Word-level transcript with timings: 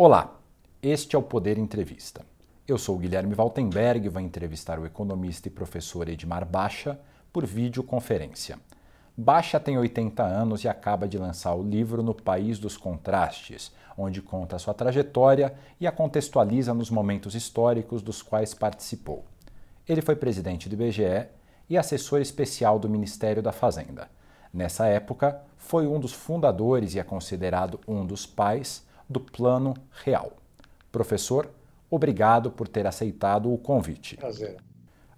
Olá, 0.00 0.38
este 0.80 1.16
é 1.16 1.18
o 1.18 1.22
Poder 1.22 1.58
Entrevista. 1.58 2.24
Eu 2.68 2.78
sou 2.78 2.96
Guilherme 2.96 3.34
Valtenberg 3.34 4.06
e 4.06 4.08
vou 4.08 4.22
entrevistar 4.22 4.78
o 4.78 4.86
economista 4.86 5.48
e 5.48 5.50
professor 5.50 6.08
Edmar 6.08 6.46
Baixa 6.46 6.96
por 7.32 7.44
videoconferência. 7.44 8.60
Baixa 9.16 9.58
tem 9.58 9.76
80 9.76 10.22
anos 10.22 10.62
e 10.62 10.68
acaba 10.68 11.08
de 11.08 11.18
lançar 11.18 11.52
o 11.56 11.64
livro 11.64 12.00
No 12.00 12.14
País 12.14 12.60
dos 12.60 12.76
Contrastes, 12.76 13.72
onde 13.96 14.22
conta 14.22 14.56
sua 14.60 14.72
trajetória 14.72 15.52
e 15.80 15.86
a 15.88 15.90
contextualiza 15.90 16.72
nos 16.72 16.90
momentos 16.90 17.34
históricos 17.34 18.00
dos 18.00 18.22
quais 18.22 18.54
participou. 18.54 19.24
Ele 19.88 20.00
foi 20.00 20.14
presidente 20.14 20.68
do 20.68 20.74
IBGE 20.74 21.26
e 21.68 21.76
assessor 21.76 22.20
especial 22.20 22.78
do 22.78 22.88
Ministério 22.88 23.42
da 23.42 23.50
Fazenda. 23.50 24.08
Nessa 24.54 24.86
época, 24.86 25.42
foi 25.56 25.88
um 25.88 25.98
dos 25.98 26.12
fundadores 26.12 26.94
e 26.94 27.00
é 27.00 27.02
considerado 27.02 27.80
um 27.88 28.06
dos 28.06 28.26
pais 28.26 28.86
do 29.08 29.20
Plano 29.20 29.74
Real. 30.04 30.32
Professor, 30.92 31.50
obrigado 31.90 32.50
por 32.50 32.68
ter 32.68 32.86
aceitado 32.86 33.52
o 33.52 33.58
convite. 33.58 34.16
Prazer. 34.16 34.58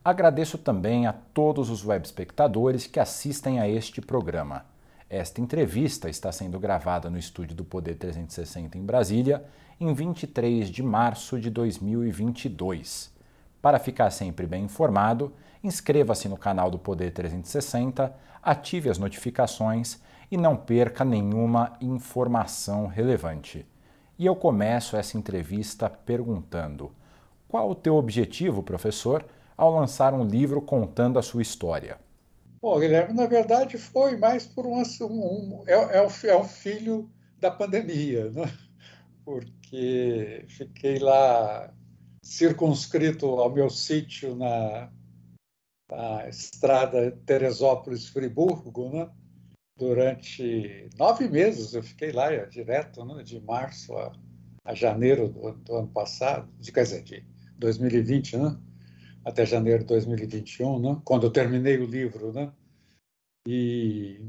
Agradeço 0.04 0.56
também 0.56 1.06
a 1.06 1.12
todos 1.12 1.68
os 1.68 1.84
web 1.84 2.04
espectadores 2.04 2.86
que 2.86 2.98
assistem 2.98 3.60
a 3.60 3.68
este 3.68 4.00
programa. 4.00 4.64
Esta 5.10 5.40
entrevista 5.40 6.08
está 6.08 6.32
sendo 6.32 6.58
gravada 6.58 7.10
no 7.10 7.18
estúdio 7.18 7.54
do 7.54 7.64
Poder 7.64 7.96
360 7.96 8.78
em 8.78 8.82
Brasília, 8.82 9.44
em 9.78 9.92
23 9.92 10.70
de 10.70 10.82
março 10.82 11.38
de 11.38 11.50
2022. 11.50 13.12
Para 13.60 13.78
ficar 13.78 14.10
sempre 14.10 14.46
bem 14.46 14.64
informado, 14.64 15.32
inscreva-se 15.62 16.28
no 16.28 16.36
canal 16.36 16.70
do 16.70 16.78
Poder 16.78 17.10
360, 17.10 18.14
ative 18.42 18.88
as 18.88 18.98
notificações 18.98 20.00
e 20.30 20.36
não 20.36 20.56
perca 20.56 21.04
nenhuma 21.04 21.76
informação 21.80 22.86
relevante. 22.86 23.66
E 24.20 24.26
eu 24.26 24.36
começo 24.36 24.98
essa 24.98 25.16
entrevista 25.16 25.88
perguntando: 25.88 26.94
qual 27.48 27.70
o 27.70 27.74
teu 27.74 27.94
objetivo, 27.94 28.62
professor, 28.62 29.24
ao 29.56 29.74
lançar 29.74 30.12
um 30.12 30.26
livro 30.26 30.60
contando 30.60 31.18
a 31.18 31.22
sua 31.22 31.40
história? 31.40 31.98
Bom, 32.60 32.78
Guilherme, 32.78 33.14
na 33.14 33.24
verdade 33.24 33.78
foi 33.78 34.18
mais 34.18 34.46
por 34.46 34.66
um, 34.66 34.74
um, 34.76 35.64
é, 35.66 35.72
é, 35.72 36.02
um, 36.02 36.42
é 36.42 36.44
filho 36.44 37.10
da 37.38 37.50
pandemia, 37.50 38.30
né? 38.30 38.52
porque 39.24 40.44
fiquei 40.48 40.98
lá 40.98 41.72
circunscrito 42.22 43.24
ao 43.24 43.50
meu 43.50 43.70
sítio 43.70 44.36
na, 44.36 44.92
na 45.90 46.28
estrada 46.28 47.10
Teresópolis-Friburgo, 47.24 48.90
né? 48.90 49.10
Durante 49.80 50.90
nove 50.98 51.26
meses. 51.26 51.72
Eu 51.72 51.82
fiquei 51.82 52.12
lá 52.12 52.30
direto, 52.44 53.02
né, 53.02 53.22
de 53.22 53.40
março 53.40 53.96
a, 53.96 54.12
a 54.62 54.74
janeiro 54.74 55.28
do, 55.28 55.52
do, 55.52 55.76
ano 55.76 55.88
passado, 55.88 56.52
de, 56.60 56.70
quer 56.70 56.82
dizer, 56.82 57.02
de 57.02 57.24
2020, 57.56 58.36
né, 58.36 58.58
até 59.24 59.46
janeiro 59.46 59.80
de 59.80 59.86
2021, 59.86 60.78
né, 60.78 61.00
quando 61.02 61.26
eu 61.26 61.32
terminei 61.32 61.78
o 61.78 61.86
livro. 61.86 62.30
Né, 62.30 62.52
e, 63.48 64.20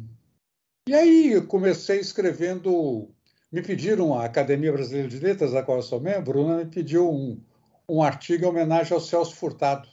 e 0.88 0.94
aí 0.94 1.34
eu 1.34 1.46
comecei 1.46 2.00
escrevendo. 2.00 3.14
Me 3.52 3.62
pediram, 3.62 4.18
a 4.18 4.24
Academia 4.24 4.72
Brasileira 4.72 5.10
de 5.10 5.20
Letras, 5.20 5.52
da 5.52 5.62
qual 5.62 5.80
eu 5.80 5.84
sou 5.84 6.00
membro, 6.00 6.48
né, 6.48 6.64
me 6.64 6.72
pediu 6.72 7.12
um, 7.12 7.44
um 7.90 8.02
artigo 8.02 8.46
em 8.46 8.48
homenagem 8.48 8.94
ao 8.94 9.02
Celso 9.02 9.36
Furtado. 9.36 9.90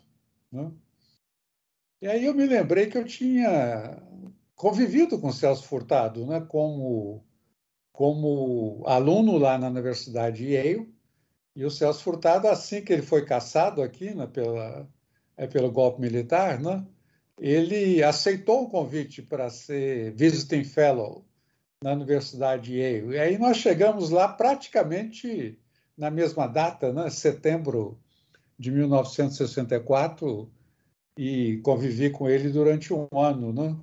Né? 0.52 0.70
E 2.00 2.06
aí 2.06 2.24
eu 2.26 2.34
me 2.34 2.46
lembrei 2.46 2.86
que 2.86 2.96
eu 2.96 3.04
tinha 3.04 4.00
convivido 4.58 5.20
com 5.20 5.30
Celso 5.30 5.62
Furtado, 5.68 6.26
né, 6.26 6.40
como, 6.40 7.24
como 7.92 8.82
aluno 8.86 9.38
lá 9.38 9.56
na 9.56 9.68
Universidade 9.68 10.44
Yale, 10.44 10.92
e 11.54 11.64
o 11.64 11.70
Celso 11.70 12.02
Furtado, 12.02 12.48
assim 12.48 12.82
que 12.82 12.92
ele 12.92 13.02
foi 13.02 13.24
caçado 13.24 13.80
aqui 13.80 14.12
né, 14.12 14.26
pela, 14.26 14.86
é, 15.36 15.46
pelo 15.46 15.70
golpe 15.70 16.00
militar, 16.00 16.60
né, 16.60 16.84
ele 17.38 18.02
aceitou 18.02 18.64
o 18.64 18.68
convite 18.68 19.22
para 19.22 19.48
ser 19.48 20.12
visiting 20.16 20.64
fellow 20.64 21.24
na 21.80 21.92
Universidade 21.92 22.76
Yale. 22.76 23.14
E 23.14 23.18
aí 23.18 23.38
nós 23.38 23.58
chegamos 23.58 24.10
lá 24.10 24.26
praticamente 24.26 25.56
na 25.96 26.10
mesma 26.10 26.48
data, 26.48 26.92
né, 26.92 27.08
setembro 27.10 27.96
de 28.58 28.72
1964, 28.72 30.50
e 31.16 31.58
convivi 31.58 32.10
com 32.10 32.28
ele 32.28 32.50
durante 32.50 32.92
um 32.92 33.06
ano, 33.12 33.52
né? 33.52 33.76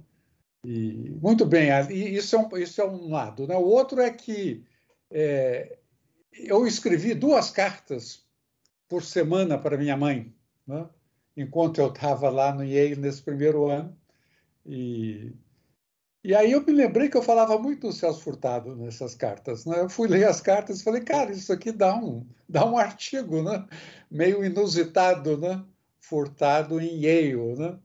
E, 0.66 1.12
muito 1.22 1.46
bem, 1.46 1.70
isso 1.92 2.36
é 2.36 2.40
um, 2.40 2.58
isso 2.58 2.82
é 2.82 2.90
um 2.90 3.12
lado. 3.12 3.46
Né? 3.46 3.56
O 3.56 3.66
outro 3.66 4.02
é 4.02 4.10
que 4.10 4.66
é, 5.12 5.78
eu 6.34 6.66
escrevi 6.66 7.14
duas 7.14 7.52
cartas 7.52 8.26
por 8.90 9.04
semana 9.04 9.60
para 9.60 9.78
minha 9.78 9.96
mãe, 9.96 10.34
né? 10.66 10.90
enquanto 11.38 11.80
eu 11.80 11.90
estava 11.90 12.30
lá 12.30 12.52
no 12.52 12.64
Yale 12.64 12.96
nesse 12.96 13.22
primeiro 13.22 13.70
ano. 13.70 13.96
E, 14.66 15.34
e 16.24 16.34
aí 16.34 16.54
eu 16.54 16.66
me 16.66 16.74
lembrei 16.74 17.10
que 17.10 17.18
eu 17.18 17.22
falava 17.22 17.60
muito 17.60 17.88
do 17.88 17.94
Celso 17.94 18.22
Furtado 18.22 18.76
nessas 18.76 19.14
cartas. 19.14 19.66
Né? 19.68 19.82
Eu 19.82 19.90
fui 19.90 20.08
ler 20.08 20.28
as 20.28 20.42
cartas 20.42 20.82
e 20.82 20.84
falei, 20.84 21.02
cara, 21.02 21.32
isso 21.32 21.54
aqui 21.54 21.72
dá 21.72 21.96
um, 21.96 22.26
dá 22.50 22.66
um 22.66 22.76
artigo 22.76 23.44
né? 23.44 23.68
meio 24.10 24.44
inusitado, 24.44 25.38
né? 25.38 25.64
Furtado 26.00 26.80
em 26.82 27.04
Yale, 27.04 27.56
né? 27.56 27.80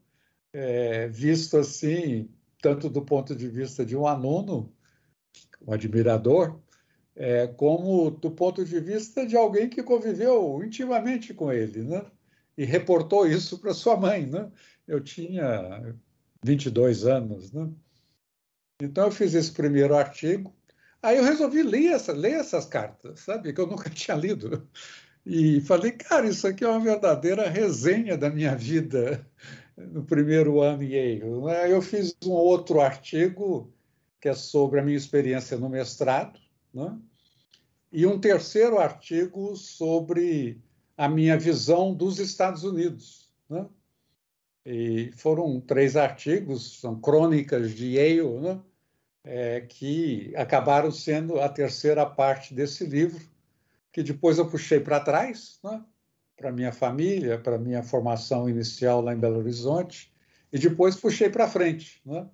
É, 0.53 1.09
visto 1.09 1.59
assim 1.59 2.29
tanto 2.61 2.89
do 2.89 3.03
ponto 3.03 3.35
de 3.35 3.49
vista 3.49 3.85
de 3.85 3.97
um 3.97 4.07
aluno, 4.07 4.73
um 5.67 5.73
admirador, 5.73 6.61
é, 7.17 7.47
como 7.47 8.11
do 8.11 8.31
ponto 8.31 8.65
de 8.65 8.81
vista 8.81 9.27
de 9.27 9.37
alguém 9.37 9.69
que 9.69 9.83
conviveu 9.83 10.63
intimamente 10.65 11.35
com 11.35 11.53
ele, 11.53 11.83
né? 11.83 12.05
E 12.57 12.65
reportou 12.65 13.27
isso 13.27 13.59
para 13.59 13.75
sua 13.75 13.97
mãe, 13.97 14.27
né? 14.27 14.51
Eu 14.87 15.01
tinha 15.01 15.95
22 16.43 17.07
anos, 17.07 17.53
né? 17.53 17.71
Então 18.83 19.07
eu 19.07 19.11
fiz 19.11 19.35
esse 19.35 19.53
primeiro 19.53 19.95
artigo. 19.95 20.55
Aí 21.03 21.17
eu 21.17 21.25
resolvi 21.25 21.63
ler, 21.63 21.93
essa, 21.93 22.13
ler 22.13 22.35
essas 22.35 22.67
cartas, 22.67 23.21
sabe? 23.21 23.53
Que 23.53 23.61
eu 23.61 23.67
nunca 23.67 23.89
tinha 23.91 24.17
lido. 24.17 24.69
E 25.25 25.61
falei, 25.61 25.93
cara, 25.93 26.27
isso 26.27 26.47
aqui 26.47 26.65
é 26.65 26.69
uma 26.69 26.81
verdadeira 26.81 27.49
resenha 27.49 28.17
da 28.17 28.31
minha 28.31 28.57
vida 28.57 29.27
no 29.89 30.05
primeiro 30.05 30.61
ano 30.61 30.83
Yale. 30.83 31.25
Né? 31.25 31.73
Eu 31.73 31.81
fiz 31.81 32.17
um 32.25 32.31
outro 32.31 32.81
artigo 32.81 33.73
que 34.21 34.29
é 34.29 34.35
sobre 34.35 34.79
a 34.79 34.83
minha 34.83 34.97
experiência 34.97 35.57
no 35.57 35.69
mestrado, 35.69 36.39
né? 36.75 36.99
e 37.91 38.07
um 38.07 38.21
terceiro 38.21 38.79
artigo 38.79 39.57
sobre 39.57 40.61
a 40.97 41.09
minha 41.09 41.39
visão 41.39 41.95
dos 41.95 42.19
Estados 42.19 42.63
Unidos. 42.63 43.33
Né? 43.49 43.67
E 44.65 45.11
foram 45.17 45.59
três 45.61 45.97
artigos, 45.97 46.81
são 46.81 47.01
crônicas 47.01 47.75
de 47.75 47.97
Yale, 47.97 48.41
né? 48.41 48.61
É, 49.23 49.61
que 49.61 50.33
acabaram 50.35 50.91
sendo 50.91 51.41
a 51.41 51.49
terceira 51.49 52.07
parte 52.07 52.55
desse 52.55 52.87
livro, 52.87 53.21
que 53.93 54.03
depois 54.03 54.39
eu 54.39 54.49
puxei 54.49 54.81
para 54.81 54.99
trás, 54.99 55.59
né? 55.63 55.85
Para 56.41 56.51
minha 56.51 56.73
família, 56.73 57.39
para 57.39 57.59
minha 57.59 57.83
formação 57.83 58.49
inicial 58.49 59.03
lá 59.03 59.13
em 59.13 59.19
Belo 59.19 59.39
Horizonte, 59.39 60.11
e 60.51 60.59
depois 60.59 60.97
puxei 60.97 61.29
para 61.29 61.47
frente, 61.47 62.01
né? 62.05 62.27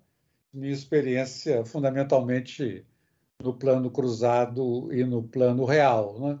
minha 0.53 0.73
experiência 0.73 1.65
fundamentalmente 1.65 2.85
no 3.43 3.53
plano 3.53 3.91
cruzado 3.91 4.91
e 4.93 5.03
no 5.03 5.21
plano 5.21 5.65
real. 5.65 6.17
Né? 6.19 6.39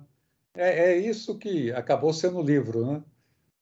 É, 0.55 0.91
é 0.91 0.97
isso 0.97 1.37
que 1.37 1.69
acabou 1.73 2.13
sendo 2.13 2.39
o 2.39 2.43
livro. 2.43 2.85
Né? 2.85 3.03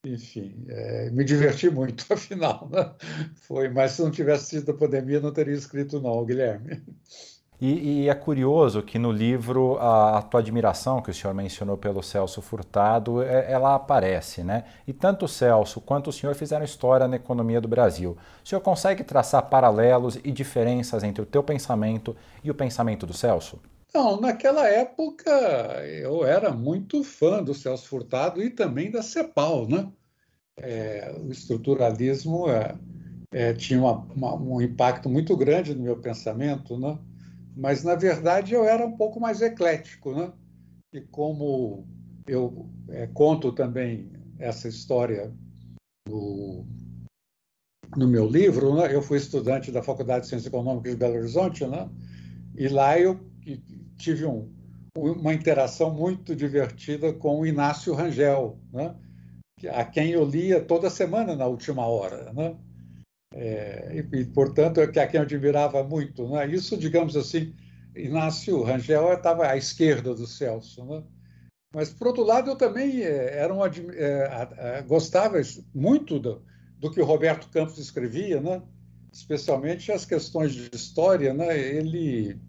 Enfim, 0.05 0.63
é, 0.69 1.09
me 1.09 1.23
diverti 1.23 1.67
muito, 1.69 2.05
afinal. 2.13 2.69
Né? 2.71 2.93
Foi, 3.33 3.69
mas 3.69 3.93
se 3.93 4.03
não 4.03 4.11
tivesse 4.11 4.51
sido 4.51 4.69
a 4.69 4.77
pandemia, 4.77 5.19
não 5.19 5.33
teria 5.33 5.55
escrito, 5.55 5.99
não, 5.99 6.23
Guilherme. 6.23 6.83
E, 7.65 8.03
e, 8.03 8.09
é 8.09 8.13
curioso 8.13 8.83
que 8.83 8.99
no 8.99 9.11
livro 9.11 9.79
a, 9.79 10.19
a, 10.19 10.21
tua 10.21 10.39
admiração 10.39 11.01
que 11.01 11.09
o 11.09 11.13
senhor 11.13 11.33
mencionou 11.33 11.75
pelo 11.75 12.03
Celso 12.03 12.39
Furtado, 12.39 13.23
é, 13.23 13.51
ela 13.51 13.73
aparece, 13.73 14.43
né? 14.43 14.65
E 14.85 14.93
tanto 14.93 15.25
o 15.25 15.27
Celso 15.27 15.81
quanto 15.81 16.11
o 16.11 16.13
senhor 16.13 16.35
fizeram 16.35 16.63
história 16.63 17.07
na 17.07 17.15
economia 17.15 17.59
do 17.59 17.67
Brasil. 17.67 18.15
O 18.43 18.47
senhor 18.47 18.61
consegue 18.61 19.03
traçar 19.03 19.49
paralelos 19.49 20.15
e 20.23 20.31
diferenças 20.31 21.03
entre 21.03 21.23
o 21.23 21.25
teu 21.25 21.41
pensamento 21.41 22.15
e 22.43 22.51
o 22.51 22.53
pensamento 22.53 23.03
do 23.03 23.13
Celso? 23.13 23.59
Não, 23.91 24.21
naquela 24.21 24.67
época 24.69 25.31
eu 25.87 26.23
era 26.23 26.51
muito 26.51 27.03
fã 27.03 27.41
do 27.41 27.55
Celso 27.55 27.87
Furtado 27.87 28.43
e 28.43 28.51
também 28.51 28.91
da 28.91 29.01
CEPAL, 29.01 29.67
né? 29.67 29.87
É, 30.55 31.15
o 31.19 31.31
estruturalismo 31.31 32.47
é, 32.47 32.75
é, 33.31 33.53
tinha 33.53 33.79
uma, 33.79 34.05
uma, 34.15 34.35
um 34.35 34.61
impacto 34.61 35.09
muito 35.09 35.35
grande 35.35 35.73
no 35.73 35.81
meu 35.81 35.97
pensamento, 35.97 36.77
né? 36.77 36.95
Mas 37.55 37.83
na 37.83 37.95
verdade 37.95 38.53
eu 38.53 38.65
era 38.65 38.85
um 38.85 38.97
pouco 38.97 39.19
mais 39.19 39.41
eclético, 39.41 40.13
né? 40.13 40.31
E 40.93 41.01
como 41.01 41.87
eu 42.27 42.69
é, 42.89 43.07
conto 43.07 43.51
também 43.51 44.11
essa 44.39 44.67
história 44.67 45.33
no, 46.07 46.65
no 47.95 48.07
meu 48.07 48.27
livro, 48.27 48.75
né? 48.75 48.93
eu 48.93 49.01
fui 49.01 49.17
estudante 49.17 49.71
da 49.71 49.81
Faculdade 49.81 50.23
de 50.23 50.29
Ciências 50.29 50.47
Econômicas 50.47 50.91
de 50.91 50.97
Belo 50.97 51.15
Horizonte, 51.15 51.65
né? 51.65 51.89
E 52.55 52.67
lá 52.67 52.99
eu 52.99 53.19
tive 53.97 54.25
um, 54.25 54.51
uma 54.97 55.33
interação 55.33 55.93
muito 55.93 56.35
divertida 56.35 57.13
com 57.13 57.39
o 57.39 57.45
Inácio 57.45 57.93
Rangel, 57.93 58.57
né? 58.71 58.95
a 59.71 59.83
quem 59.83 60.11
eu 60.11 60.25
lia 60.25 60.61
toda 60.61 60.89
semana 60.89 61.35
na 61.35 61.45
última 61.45 61.85
hora. 61.85 62.31
Né? 62.33 62.55
É, 63.37 64.05
e, 64.13 64.25
portanto, 64.25 64.79
é 64.79 64.83
a 64.85 65.07
quem 65.07 65.17
eu 65.17 65.23
admirava 65.23 65.83
muito. 65.83 66.25
Né? 66.29 66.47
Isso, 66.47 66.77
digamos 66.77 67.17
assim, 67.17 67.53
Inácio 67.93 68.63
Rangel 68.63 69.11
estava 69.11 69.47
à 69.47 69.57
esquerda 69.57 70.15
do 70.15 70.25
Celso. 70.25 70.85
Né? 70.85 71.03
Mas, 71.73 71.89
por 71.89 72.07
outro 72.07 72.23
lado, 72.23 72.51
eu 72.51 72.55
também 72.55 73.01
é, 73.01 73.37
era 73.37 73.53
um, 73.53 73.59
é, 73.65 74.81
gostava 74.87 75.37
muito 75.73 76.17
do, 76.17 76.41
do, 76.79 76.89
que 76.89 77.01
o 77.01 77.05
Roberto 77.05 77.49
Campos 77.49 77.77
escrevia, 77.77 78.39
né? 78.39 78.63
especialmente 79.11 79.91
as 79.91 80.05
questões 80.05 80.53
de 80.53 80.69
história. 80.73 81.33
Né? 81.33 81.59
Ele 81.59 82.39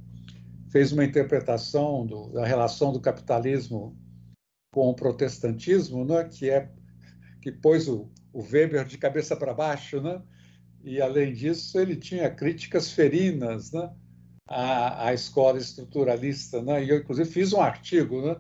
fez 0.71 0.93
uma 0.93 1.05
interpretação 1.05 2.07
do, 2.07 2.29
da 2.33 2.47
relação 2.47 2.93
do 2.93 3.01
capitalismo 3.01 3.99
com 4.73 4.89
o 4.89 4.95
protestantismo, 4.95 6.05
né? 6.05 6.29
que 6.31 6.49
é 6.49 6.71
que 7.43 7.51
pôs 7.51 7.89
o, 7.89 8.09
o 8.33 8.41
Weber 8.41 8.85
de 8.85 8.99
cabeça 8.99 9.35
para 9.37 9.55
baixo, 9.55 10.01
né? 10.01 10.21
E 10.87 11.01
além 11.01 11.35
disso 11.35 11.79
ele 11.79 11.97
tinha 11.97 12.31
críticas 12.31 12.93
ferinas, 12.93 13.73
né? 13.73 13.93
à, 14.49 15.09
à 15.09 15.15
escola 15.15 15.59
estruturalista, 15.59 16.63
né? 16.63 16.85
E 16.85 16.89
eu 16.89 16.99
inclusive 16.99 17.29
fiz 17.29 17.53
um 17.53 17.61
artigo, 17.61 18.23
né? 18.23 18.37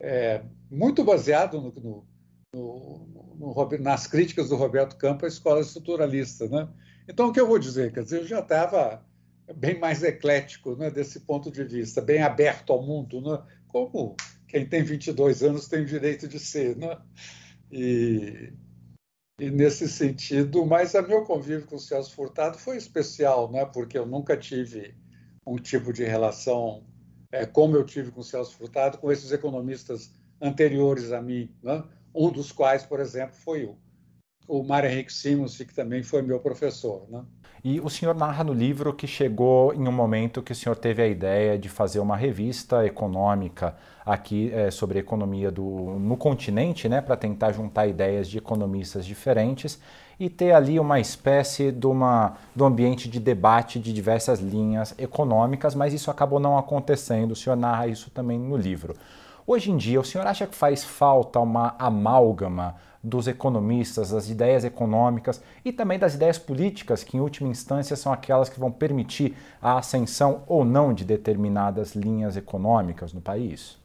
é, 0.00 0.42
muito 0.70 1.04
baseado 1.04 1.60
no, 1.60 1.72
no, 1.72 2.06
no, 2.54 3.54
no, 3.54 3.78
nas 3.78 4.06
críticas 4.06 4.48
do 4.48 4.56
Roberto 4.56 4.96
Campos 4.96 5.24
à 5.24 5.28
escola 5.28 5.60
estruturalista. 5.60 6.48
Né? 6.48 6.68
Então, 7.08 7.28
o 7.28 7.32
que 7.32 7.40
eu 7.40 7.46
vou 7.46 7.58
dizer? 7.58 7.92
Quer 7.92 8.04
dizer, 8.04 8.20
eu 8.20 8.26
já 8.26 8.40
estava 8.40 9.04
bem 9.54 9.78
mais 9.78 10.02
eclético 10.02 10.76
né, 10.76 10.90
desse 10.90 11.20
ponto 11.20 11.50
de 11.50 11.64
vista, 11.64 12.00
bem 12.00 12.22
aberto 12.22 12.72
ao 12.72 12.82
mundo, 12.82 13.20
né? 13.20 13.42
como 13.68 14.16
quem 14.48 14.66
tem 14.66 14.82
22 14.82 15.42
anos 15.42 15.68
tem 15.68 15.84
direito 15.84 16.26
de 16.26 16.38
ser. 16.38 16.76
Né? 16.76 16.96
E 17.70 18.52
nesse 19.48 19.88
sentido, 19.88 20.66
mas 20.66 20.94
a 20.94 21.00
meu 21.00 21.24
convívio 21.24 21.66
com 21.66 21.76
o 21.76 21.80
Celso 21.80 22.14
Furtado 22.14 22.58
foi 22.58 22.76
especial, 22.76 23.50
né? 23.50 23.64
porque 23.64 23.96
eu 23.96 24.04
nunca 24.04 24.36
tive 24.36 24.94
um 25.46 25.56
tipo 25.56 25.92
de 25.92 26.04
relação 26.04 26.84
é, 27.32 27.46
como 27.46 27.76
eu 27.76 27.84
tive 27.84 28.10
com 28.10 28.20
o 28.20 28.24
Celso 28.24 28.56
Furtado, 28.56 28.98
com 28.98 29.10
esses 29.10 29.32
economistas 29.32 30.12
anteriores 30.42 31.12
a 31.12 31.22
mim, 31.22 31.50
né? 31.62 31.82
um 32.14 32.30
dos 32.30 32.52
quais, 32.52 32.84
por 32.84 33.00
exemplo, 33.00 33.34
foi 33.36 33.64
o, 33.64 33.78
o 34.50 34.64
Mário 34.64 34.90
Henrique 34.90 35.12
Simons, 35.12 35.56
que 35.56 35.72
também 35.72 36.02
foi 36.02 36.22
meu 36.22 36.40
professor. 36.40 37.04
Né? 37.08 37.22
E 37.62 37.78
o 37.78 37.88
senhor 37.88 38.16
narra 38.16 38.42
no 38.42 38.52
livro 38.52 38.92
que 38.92 39.06
chegou 39.06 39.72
em 39.72 39.86
um 39.86 39.92
momento 39.92 40.42
que 40.42 40.50
o 40.50 40.54
senhor 40.54 40.74
teve 40.74 41.00
a 41.02 41.06
ideia 41.06 41.56
de 41.56 41.68
fazer 41.68 42.00
uma 42.00 42.16
revista 42.16 42.84
econômica 42.84 43.76
aqui 44.04 44.50
é, 44.52 44.70
sobre 44.70 44.98
a 44.98 45.00
economia 45.00 45.52
do, 45.52 45.62
no 46.00 46.16
continente, 46.16 46.88
né, 46.88 47.00
para 47.00 47.16
tentar 47.16 47.52
juntar 47.52 47.86
ideias 47.86 48.28
de 48.28 48.38
economistas 48.38 49.06
diferentes 49.06 49.78
e 50.18 50.28
ter 50.28 50.52
ali 50.52 50.80
uma 50.80 50.98
espécie 50.98 51.70
de, 51.70 51.86
uma, 51.86 52.34
de 52.54 52.62
um 52.62 52.66
ambiente 52.66 53.08
de 53.08 53.20
debate 53.20 53.78
de 53.78 53.92
diversas 53.92 54.40
linhas 54.40 54.94
econômicas, 54.98 55.74
mas 55.74 55.94
isso 55.94 56.10
acabou 56.10 56.40
não 56.40 56.58
acontecendo. 56.58 57.32
O 57.32 57.36
senhor 57.36 57.56
narra 57.56 57.86
isso 57.86 58.10
também 58.10 58.38
no 58.38 58.56
livro. 58.56 58.96
Hoje 59.46 59.70
em 59.70 59.76
dia, 59.76 60.00
o 60.00 60.04
senhor 60.04 60.26
acha 60.26 60.46
que 60.46 60.54
faz 60.54 60.82
falta 60.82 61.38
uma 61.40 61.74
amálgama 61.78 62.76
dos 63.02 63.26
economistas, 63.26 64.10
das 64.10 64.28
ideias 64.28 64.64
econômicas 64.64 65.42
e 65.64 65.72
também 65.72 65.98
das 65.98 66.14
ideias 66.14 66.38
políticas, 66.38 67.02
que 67.02 67.16
em 67.16 67.20
última 67.20 67.48
instância 67.48 67.96
são 67.96 68.12
aquelas 68.12 68.48
que 68.48 68.60
vão 68.60 68.70
permitir 68.70 69.34
a 69.60 69.78
ascensão 69.78 70.44
ou 70.46 70.64
não 70.64 70.92
de 70.92 71.04
determinadas 71.04 71.94
linhas 71.94 72.36
econômicas 72.36 73.12
no 73.12 73.20
país? 73.20 73.78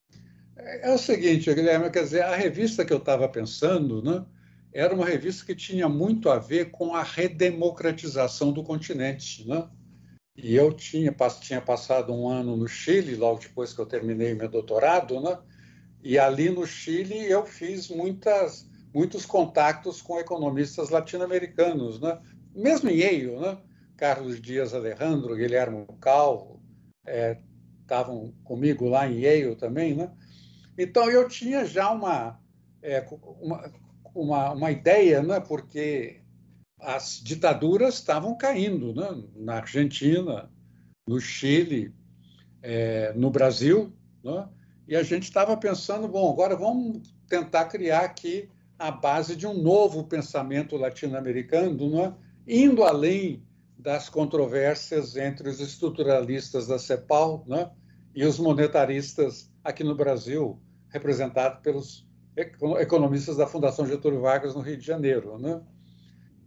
É, 0.57 0.89
é 0.89 0.93
o 0.93 0.97
seguinte, 0.97 1.53
Guilherme, 1.53 1.89
quer 1.89 2.03
dizer, 2.03 2.23
a 2.23 2.35
revista 2.35 2.83
que 2.83 2.91
eu 2.91 2.97
estava 2.97 3.27
pensando, 3.29 4.01
né, 4.01 4.25
era 4.75 4.93
uma 4.93 5.05
revista 5.05 5.45
que 5.45 5.55
tinha 5.55 5.87
muito 5.87 6.29
a 6.29 6.37
ver 6.37 6.69
com 6.69 6.93
a 6.93 7.01
redemocratização 7.01 8.51
do 8.51 8.61
continente. 8.61 9.47
Né? 9.47 9.65
E 10.35 10.53
eu 10.53 10.73
tinha, 10.73 11.15
tinha 11.39 11.61
passado 11.61 12.13
um 12.13 12.27
ano 12.27 12.57
no 12.57 12.67
Chile, 12.67 13.15
logo 13.15 13.39
depois 13.39 13.71
que 13.71 13.79
eu 13.79 13.85
terminei 13.85 14.33
meu 14.33 14.49
doutorado, 14.49 15.21
né? 15.21 15.37
e 16.03 16.19
ali 16.19 16.49
no 16.49 16.67
Chile 16.67 17.25
eu 17.25 17.45
fiz 17.45 17.87
muitas, 17.87 18.69
muitos 18.95 19.25
contatos 19.25 20.01
com 20.01 20.17
economistas 20.17 20.89
latino-americanos, 20.89 21.99
né? 21.99 22.17
mesmo 22.55 22.89
em 22.89 22.99
Yale, 22.99 23.35
né? 23.37 23.57
Carlos 23.97 24.41
Dias 24.41 24.73
Alejandro, 24.73 25.35
Guilherme 25.35 25.85
Calvo, 25.99 26.61
estavam 27.81 28.33
é, 28.33 28.45
comigo 28.45 28.87
lá 28.87 29.07
em 29.07 29.19
Yale 29.19 29.55
também. 29.55 29.93
Né? 29.93 30.09
Então 30.77 31.11
eu 31.11 31.27
tinha 31.27 31.65
já 31.65 31.91
uma, 31.91 32.39
é, 32.81 33.05
uma 33.41 33.69
uma, 34.15 34.53
uma 34.53 34.71
ideia, 34.71 35.21
né? 35.21 35.39
porque 35.41 36.21
as 36.79 37.19
ditaduras 37.21 37.95
estavam 37.95 38.37
caindo 38.37 38.93
né? 38.95 39.23
na 39.35 39.55
Argentina, 39.55 40.49
no 41.05 41.19
Chile, 41.19 41.93
é, 42.61 43.11
no 43.13 43.29
Brasil, 43.29 43.93
né? 44.23 44.47
e 44.87 44.95
a 44.95 45.03
gente 45.03 45.23
estava 45.23 45.57
pensando, 45.57 46.07
bom, 46.07 46.31
agora 46.31 46.55
vamos 46.55 47.13
tentar 47.27 47.65
criar 47.65 48.01
aqui 48.01 48.49
a 48.77 48.91
base 48.91 49.35
de 49.35 49.47
um 49.47 49.53
novo 49.53 50.03
pensamento 50.03 50.75
latino-americano, 50.75 51.89
né? 51.89 52.13
indo 52.47 52.83
além 52.83 53.43
das 53.77 54.09
controvérsias 54.09 55.15
entre 55.15 55.49
os 55.49 55.59
estruturalistas 55.59 56.67
da 56.67 56.77
CEPAL 56.77 57.43
né? 57.47 57.69
e 58.13 58.25
os 58.25 58.39
monetaristas 58.39 59.51
aqui 59.63 59.83
no 59.83 59.95
Brasil, 59.95 60.59
representados 60.89 61.61
pelos 61.61 62.05
economistas 62.79 63.37
da 63.37 63.47
Fundação 63.47 63.85
Getúlio 63.85 64.21
Vargas 64.21 64.55
no 64.55 64.61
Rio 64.61 64.77
de 64.77 64.85
Janeiro, 64.85 65.37
né? 65.37 65.61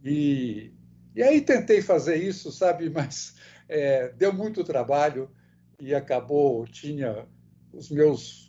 E, 0.03 0.71
e 1.15 1.21
aí 1.21 1.41
tentei 1.41 1.81
fazer 1.81 2.15
isso, 2.15 2.51
sabe, 2.51 2.89
mas 2.93 3.35
é, 3.67 4.09
deu 4.09 4.31
muito 4.31 4.63
trabalho 4.63 5.29
e 5.79 5.93
acabou 5.95 6.65
tinha 6.67 7.27
os 7.73 7.89
meus 7.89 8.48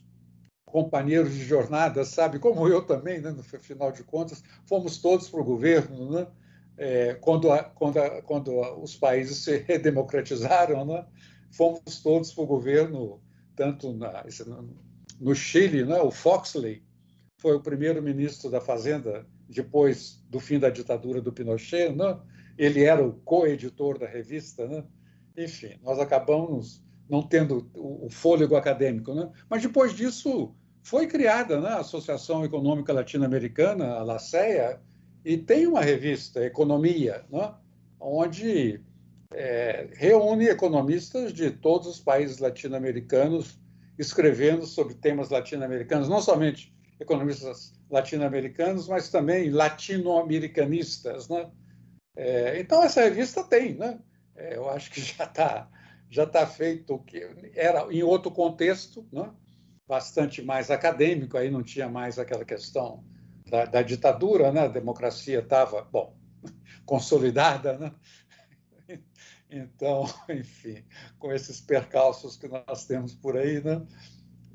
companheiros 0.71 1.33
de 1.33 1.45
jornada, 1.45 2.05
sabe, 2.05 2.39
como 2.39 2.67
eu 2.69 2.83
também, 2.83 3.21
né, 3.21 3.31
no 3.31 3.43
final 3.43 3.91
de 3.93 4.03
contas, 4.05 4.43
fomos 4.65 4.99
todos 4.99 5.29
para 5.29 5.41
o 5.41 5.45
governo, 5.45 6.11
né? 6.11 6.27
É, 6.79 7.15
quando, 7.15 7.53
a, 7.53 7.63
quando, 7.63 7.99
a, 7.99 8.23
quando 8.23 8.59
os 8.81 8.97
países 8.97 9.39
se 9.45 9.59
redemocratizaram, 9.69 10.85
né? 10.87 11.05
fomos 11.51 12.01
todos 12.03 12.33
para 12.33 12.45
o 12.45 12.47
governo, 12.47 13.21
tanto 13.55 13.93
na, 13.93 14.25
no 15.21 15.35
Chile, 15.35 15.85
né? 15.85 16.01
o 16.01 16.11
Foxley, 16.11 16.83
foi 17.37 17.55
o 17.55 17.61
primeiro 17.61 18.03
ministro 18.03 18.51
da 18.51 18.63
Fazenda 18.63 19.27
depois 19.47 20.25
do 20.31 20.41
fim 20.41 20.59
da 20.59 20.71
ditadura 20.71 21.21
do 21.21 21.33
Pinochet, 21.33 21.91
né? 21.95 22.19
ele 22.57 22.85
era 22.85 23.05
o 23.07 23.13
co-editor 23.25 23.99
da 23.99 24.07
revista. 24.07 24.67
Né? 24.67 24.85
Enfim, 25.37 25.79
nós 25.83 25.99
acabamos 25.99 26.83
não 27.11 27.23
tendo 27.23 27.69
o 27.75 28.09
fôlego 28.09 28.55
acadêmico. 28.55 29.13
Né? 29.13 29.31
Mas 29.49 29.63
depois 29.63 29.95
disso 29.95 30.55
foi 30.91 31.07
criada 31.07 31.61
né, 31.61 31.69
a 31.69 31.79
Associação 31.79 32.45
Econômica 32.45 32.93
Latino-Americana, 32.93 33.95
a 33.95 34.03
LACEA, 34.03 34.81
e 35.25 35.39
tem 35.39 35.65
uma 35.65 35.81
revista, 35.81 36.45
Economia, 36.45 37.25
né, 37.31 37.55
onde 38.01 38.81
é, 39.33 39.89
reúne 39.95 40.49
economistas 40.49 41.33
de 41.33 41.53
todos 41.53 41.87
os 41.87 42.01
países 42.01 42.39
latino-americanos 42.39 43.57
escrevendo 43.97 44.67
sobre 44.67 44.95
temas 44.95 45.31
latino-americanos, 45.31 46.09
não 46.09 46.21
somente 46.21 46.75
economistas 46.99 47.73
latino-americanos, 47.89 48.89
mas 48.89 49.09
também 49.11 49.49
latino-americanistas. 49.49 51.29
Né? 51.29 51.49
É, 52.17 52.59
então, 52.59 52.83
essa 52.83 53.03
revista 53.03 53.45
tem, 53.45 53.75
né? 53.75 54.01
É, 54.35 54.57
eu 54.57 54.69
acho 54.69 54.91
que 54.91 55.01
já 55.01 55.25
está 55.25 55.71
já 56.09 56.27
tá 56.27 56.45
feito 56.45 56.95
o 56.95 56.99
que 56.99 57.25
era 57.55 57.87
em 57.93 58.03
outro 58.03 58.33
contexto, 58.33 59.07
né? 59.13 59.31
Bastante 59.91 60.41
mais 60.41 60.71
acadêmico, 60.71 61.37
aí 61.37 61.51
não 61.51 61.65
tinha 61.65 61.89
mais 61.89 62.17
aquela 62.17 62.45
questão 62.45 63.05
da, 63.51 63.65
da 63.65 63.83
ditadura, 63.83 64.53
né? 64.53 64.61
a 64.61 64.69
democracia 64.69 65.41
estava, 65.41 65.83
bom, 65.83 66.17
consolidada, 66.87 67.77
né? 67.77 67.93
Então, 69.53 70.05
enfim, 70.31 70.85
com 71.19 71.33
esses 71.33 71.61
percalços 71.61 72.37
que 72.37 72.47
nós 72.47 72.87
temos 72.87 73.17
por 73.17 73.37
aí, 73.37 73.61
né? 73.61 73.85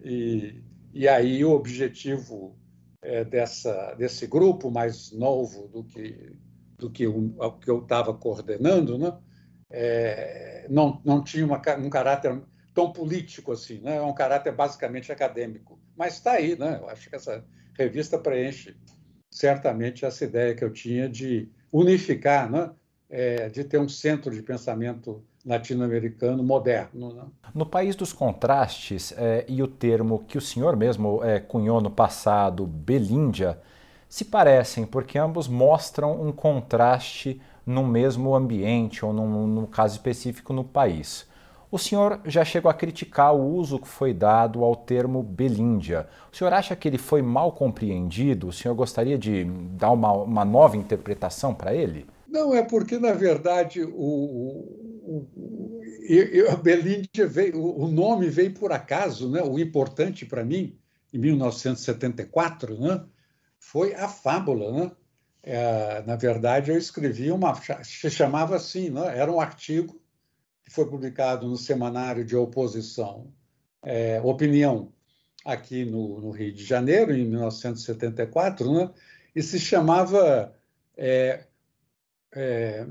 E, 0.02 0.64
e 0.94 1.06
aí 1.06 1.44
o 1.44 1.52
objetivo 1.52 2.58
é, 3.02 3.26
dessa, 3.26 3.94
desse 3.96 4.26
grupo 4.26 4.72
mais 4.72 5.12
novo 5.12 5.68
do 5.68 5.84
que, 5.84 6.34
do 6.78 6.90
que 6.90 7.06
o, 7.06 7.52
que 7.60 7.70
eu 7.70 7.80
estava 7.80 8.14
coordenando, 8.14 8.98
né? 8.98 9.20
É, 9.70 10.66
não, 10.70 11.02
não 11.04 11.22
tinha 11.22 11.46
uma, 11.46 11.62
um 11.78 11.90
caráter 11.90 12.42
tão 12.76 12.92
político 12.92 13.54
assim, 13.54 13.80
né? 13.80 13.96
é 13.96 14.02
um 14.02 14.14
caráter 14.14 14.54
basicamente 14.54 15.12
acadêmico. 15.12 15.80
Mas 15.98 16.16
está 16.16 16.34
aí, 16.34 16.60
né? 16.60 16.78
eu 16.82 16.90
acho 16.90 17.10
que 17.10 17.16
essa 17.16 17.44
revista 17.74 18.20
preenche 18.20 18.76
certamente 19.32 20.06
essa 20.06 20.26
ideia 20.26 20.54
que 20.54 20.64
eu 20.64 20.72
tinha 20.72 21.10
de 21.10 21.50
unificar 21.72 22.52
né? 22.52 22.70
é, 23.10 23.50
de 23.50 23.64
ter 23.64 23.80
um 23.80 23.88
centro 23.88 24.30
de 24.30 24.44
pensamento 24.44 25.24
latino-americano 25.46 26.44
moderno. 26.44 27.14
Né? 27.14 27.24
No 27.54 27.66
país 27.66 27.96
dos 27.96 28.12
contrastes, 28.12 29.14
é, 29.18 29.46
e 29.48 29.64
o 29.64 29.68
termo 29.68 30.26
que 30.28 30.38
o 30.38 30.42
senhor 30.42 30.76
mesmo 30.76 31.24
é, 31.24 31.40
cunhou 31.40 31.80
no 31.80 31.90
passado, 31.90 32.66
Belíndia, 32.66 33.60
se 34.10 34.26
parecem, 34.26 34.86
porque 34.86 35.18
ambos 35.18 35.48
mostram 35.48 36.22
um 36.22 36.32
contraste 36.32 37.42
no 37.66 37.86
mesmo 37.86 38.36
ambiente, 38.36 39.06
ou 39.06 39.14
num, 39.14 39.48
no 39.48 39.68
caso 39.68 39.96
específico 39.96 40.52
no 40.52 40.64
país. 40.64 41.28
O 41.76 41.78
senhor 41.78 42.22
já 42.24 42.46
chegou 42.46 42.72
a 42.72 42.74
criticar 42.74 43.36
o 43.36 43.54
uso 43.54 43.80
que 43.80 43.88
foi 43.90 44.14
dado 44.14 44.64
ao 44.64 44.78
termo 44.78 45.22
Belíndia. 45.22 46.08
O 46.32 46.38
senhor 46.38 46.54
acha 46.54 46.74
que 46.74 46.88
ele 46.88 46.98
foi 46.98 47.22
mal 47.22 47.52
compreendido? 47.52 48.48
O 48.48 48.54
senhor 48.54 48.74
gostaria 48.74 49.18
de 49.18 49.44
dar 49.44 49.92
uma, 49.92 50.14
uma 50.14 50.46
nova 50.46 50.78
interpretação 50.78 51.54
para 51.54 51.76
ele? 51.76 52.06
Não, 52.30 52.56
é 52.56 52.64
porque, 52.64 52.98
na 52.98 53.12
verdade, 53.12 53.84
o, 53.84 53.90
o, 53.92 55.30
o, 56.54 56.58
Belíndia 56.64 57.28
veio, 57.28 57.62
o 57.62 57.90
nome 57.90 58.30
veio 58.30 58.54
por 58.54 58.72
acaso, 58.72 59.30
né? 59.30 59.42
o 59.42 59.60
importante 59.60 60.26
para 60.26 60.46
mim, 60.46 60.80
em 61.14 61.18
1974, 61.18 62.80
né? 62.80 63.04
foi 63.60 63.94
a 63.96 64.08
fábula. 64.08 64.72
Né? 64.72 64.92
É, 65.44 66.04
na 66.08 66.16
verdade, 66.16 66.72
eu 66.72 66.78
escrevi 66.78 67.34
uma. 67.34 67.54
se 67.84 68.10
chamava 68.10 68.56
assim, 68.56 68.90
né? 68.90 69.20
era 69.20 69.30
um 69.30 69.42
artigo 69.42 70.05
que 70.66 70.72
foi 70.72 70.90
publicado 70.90 71.48
no 71.48 71.56
Semanário 71.56 72.26
de 72.26 72.36
Oposição 72.36 73.32
é, 73.84 74.20
Opinião, 74.22 74.92
aqui 75.46 75.86
no, 75.86 76.20
no, 76.20 76.32
Rio 76.32 76.52
de 76.52 76.64
Janeiro, 76.64 77.16
em 77.16 77.24
1974, 77.26 78.74
né? 78.74 78.92
e 79.36 79.44
se 79.44 79.60
chamava 79.60 80.54
é, 80.98 81.46
é, 82.34 82.88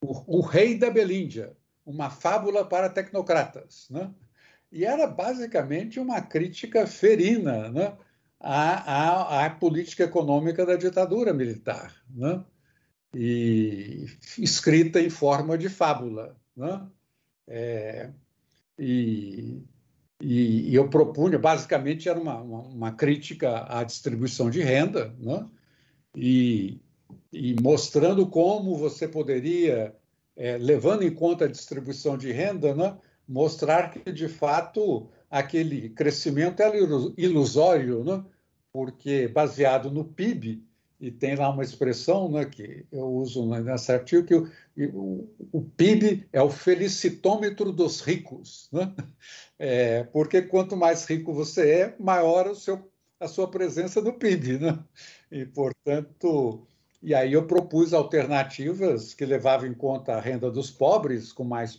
o, 0.00 0.38
o, 0.38 0.40
Rei 0.40 0.78
da 0.78 0.90
Belíndia, 0.90 1.54
uma 1.84 2.08
fábula 2.08 2.64
para 2.64 2.88
tecnocratas. 2.88 3.88
Né? 3.90 4.10
E 4.72 4.86
era 4.86 5.06
basicamente 5.06 6.00
uma 6.00 6.22
crítica 6.22 6.86
ferina 6.86 7.68
né? 7.68 7.94
à, 8.40 9.42
à, 9.42 9.46
à 9.46 9.50
política 9.50 10.04
econômica 10.04 10.64
da 10.64 10.76
ditadura 10.76 11.34
militar, 11.34 11.94
né? 12.08 12.42
e 13.14 14.06
escrita 14.38 14.98
em 14.98 15.10
forma 15.10 15.58
de 15.58 15.68
fábula. 15.68 16.40
Né? 16.60 16.86
É, 17.48 18.10
e, 18.78 19.62
e, 20.20 20.70
e, 20.70 20.74
eu 20.74 20.90
propunha, 20.90 21.38
basicamente, 21.38 22.06
era 22.06 22.20
uma, 22.20 22.36
uma, 22.36 22.60
uma, 22.60 22.92
crítica 22.92 23.64
à 23.66 23.82
distribuição 23.82 24.50
de 24.50 24.60
renda, 24.60 25.16
né? 25.18 25.48
e, 26.14 26.78
e 27.32 27.56
mostrando 27.62 28.26
como 28.26 28.76
você 28.76 29.08
poderia, 29.08 29.96
é, 30.36 30.58
levando 30.58 31.02
em 31.02 31.14
conta 31.14 31.46
a 31.46 31.50
distribuição 31.50 32.18
de 32.18 32.30
renda, 32.30 32.74
né? 32.74 32.98
mostrar 33.26 33.90
que, 33.90 34.12
de 34.12 34.28
fato, 34.28 35.08
aquele 35.30 35.88
crescimento 35.88 36.60
era 36.60 36.76
ilusório, 37.16 38.04
né? 38.04 38.22
porque 38.70 39.28
baseado 39.28 39.90
no 39.90 40.04
PIB, 40.04 40.62
e 41.00 41.10
tem 41.10 41.34
lá 41.34 41.48
uma 41.48 41.62
expressão 41.62 42.30
né, 42.30 42.44
que 42.44 42.84
eu 42.92 43.06
uso 43.06 43.46
nessa 43.46 43.94
artigo, 43.94 44.26
que 44.26 44.34
o, 44.34 44.50
o, 44.92 45.28
o 45.50 45.62
PIB 45.62 46.28
é 46.32 46.42
o 46.42 46.50
felicitômetro 46.50 47.72
dos 47.72 48.00
ricos, 48.00 48.68
né? 48.72 48.94
É, 49.62 50.04
porque 50.04 50.40
quanto 50.40 50.74
mais 50.74 51.04
rico 51.04 51.34
você 51.34 51.70
é, 51.70 51.96
maior 52.00 52.46
o 52.46 52.54
seu, 52.54 52.90
a 53.20 53.28
sua 53.28 53.46
presença 53.46 54.00
no 54.00 54.14
PIB. 54.14 54.58
Né? 54.58 54.82
E, 55.30 55.44
portanto, 55.44 56.66
e 57.02 57.14
aí 57.14 57.34
eu 57.34 57.46
propus 57.46 57.92
alternativas 57.92 59.12
que 59.12 59.26
levavam 59.26 59.68
em 59.68 59.74
conta 59.74 60.14
a 60.14 60.20
renda 60.20 60.50
dos 60.50 60.70
pobres 60.70 61.30
com 61.30 61.44
mais, 61.44 61.78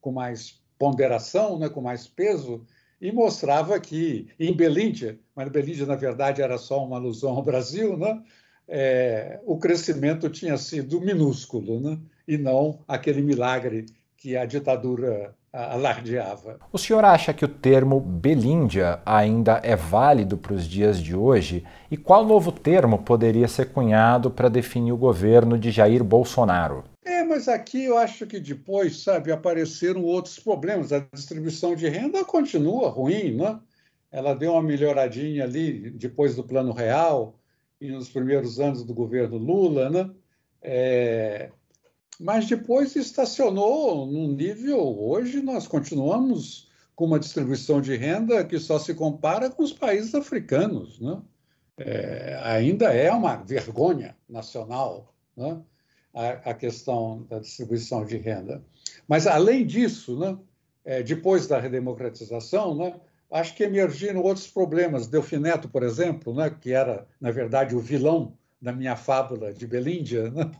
com 0.00 0.10
mais 0.10 0.60
ponderação, 0.76 1.60
né, 1.60 1.68
com 1.68 1.80
mais 1.80 2.08
peso, 2.08 2.66
e 3.00 3.12
mostrava 3.12 3.78
que 3.78 4.28
em 4.38 4.52
Belíndia, 4.52 5.18
mas 5.34 5.48
Belíndia 5.48 5.86
na 5.86 5.96
verdade 5.96 6.42
era 6.42 6.58
só 6.58 6.84
uma 6.84 6.96
alusão 6.96 7.36
ao 7.36 7.42
Brasil, 7.42 7.96
né, 7.96 8.20
é, 8.68 9.40
o 9.44 9.58
crescimento 9.58 10.28
tinha 10.30 10.56
sido 10.56 11.00
minúsculo, 11.00 11.80
né? 11.80 11.98
e 12.26 12.38
não 12.38 12.80
aquele 12.86 13.22
milagre 13.22 13.86
que 14.16 14.36
a 14.36 14.44
ditadura 14.44 15.34
alardeava. 15.52 16.58
O 16.72 16.78
senhor 16.78 17.04
acha 17.04 17.34
que 17.34 17.44
o 17.44 17.48
termo 17.48 18.00
Belíndia 18.00 19.00
ainda 19.04 19.60
é 19.62 19.76
válido 19.76 20.38
para 20.38 20.54
os 20.54 20.66
dias 20.66 20.98
de 20.98 21.14
hoje? 21.14 21.64
E 21.90 21.96
qual 21.96 22.24
novo 22.24 22.50
termo 22.50 22.98
poderia 22.98 23.46
ser 23.48 23.66
cunhado 23.66 24.30
para 24.30 24.48
definir 24.48 24.92
o 24.92 24.96
governo 24.96 25.58
de 25.58 25.70
Jair 25.70 26.02
Bolsonaro? 26.02 26.84
É, 27.04 27.22
mas 27.22 27.48
aqui 27.48 27.84
eu 27.84 27.98
acho 27.98 28.26
que 28.26 28.40
depois, 28.40 29.02
sabe, 29.02 29.30
apareceram 29.30 30.04
outros 30.04 30.38
problemas. 30.38 30.92
A 30.92 31.00
distribuição 31.12 31.74
de 31.74 31.88
renda 31.88 32.24
continua 32.24 32.88
ruim, 32.88 33.36
né? 33.36 33.58
Ela 34.10 34.34
deu 34.34 34.52
uma 34.52 34.62
melhoradinha 34.62 35.44
ali 35.44 35.90
depois 35.90 36.36
do 36.36 36.44
Plano 36.44 36.72
Real, 36.72 37.34
e 37.82 37.90
nos 37.90 38.08
primeiros 38.08 38.60
anos 38.60 38.84
do 38.84 38.94
governo 38.94 39.36
Lula, 39.36 39.90
né? 39.90 40.08
É, 40.62 41.50
mas 42.20 42.46
depois 42.46 42.94
estacionou 42.94 44.06
num 44.06 44.28
nível. 44.28 44.78
Hoje 45.00 45.42
nós 45.42 45.66
continuamos 45.66 46.70
com 46.94 47.06
uma 47.06 47.18
distribuição 47.18 47.80
de 47.80 47.96
renda 47.96 48.44
que 48.44 48.56
só 48.60 48.78
se 48.78 48.94
compara 48.94 49.50
com 49.50 49.64
os 49.64 49.72
países 49.72 50.14
africanos, 50.14 51.00
né? 51.00 51.20
É, 51.76 52.38
ainda 52.44 52.92
é 52.94 53.10
uma 53.10 53.34
vergonha 53.34 54.16
nacional, 54.28 55.12
né? 55.36 55.60
a, 56.14 56.50
a, 56.50 56.54
questão 56.54 57.26
da 57.28 57.40
distribuição 57.40 58.04
de 58.04 58.16
renda. 58.16 58.62
Mas 59.08 59.26
além 59.26 59.66
disso, 59.66 60.16
né? 60.16 60.38
É, 60.84 61.02
depois 61.02 61.48
da 61.48 61.58
redemocratização, 61.58 62.76
né? 62.76 62.94
Acho 63.32 63.54
que 63.54 63.64
emergiram 63.64 64.22
outros 64.22 64.46
problemas. 64.46 65.08
Delfineto, 65.08 65.68
por 65.68 65.82
exemplo, 65.82 66.34
né, 66.34 66.50
que 66.50 66.72
era, 66.72 67.06
na 67.20 67.30
verdade, 67.30 67.74
o 67.74 67.80
vilão 67.80 68.36
da 68.60 68.72
minha 68.72 68.94
fábula 68.94 69.52
de 69.52 69.66
Belíndia, 69.66 70.30
né? 70.30 70.50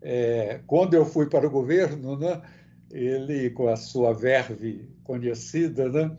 é, 0.00 0.60
quando 0.66 0.94
eu 0.94 1.04
fui 1.04 1.28
para 1.28 1.46
o 1.46 1.50
governo, 1.50 2.18
né, 2.18 2.42
ele, 2.90 3.50
com 3.50 3.68
a 3.68 3.76
sua 3.76 4.12
verve 4.12 4.88
conhecida, 5.04 5.88
né, 5.90 6.16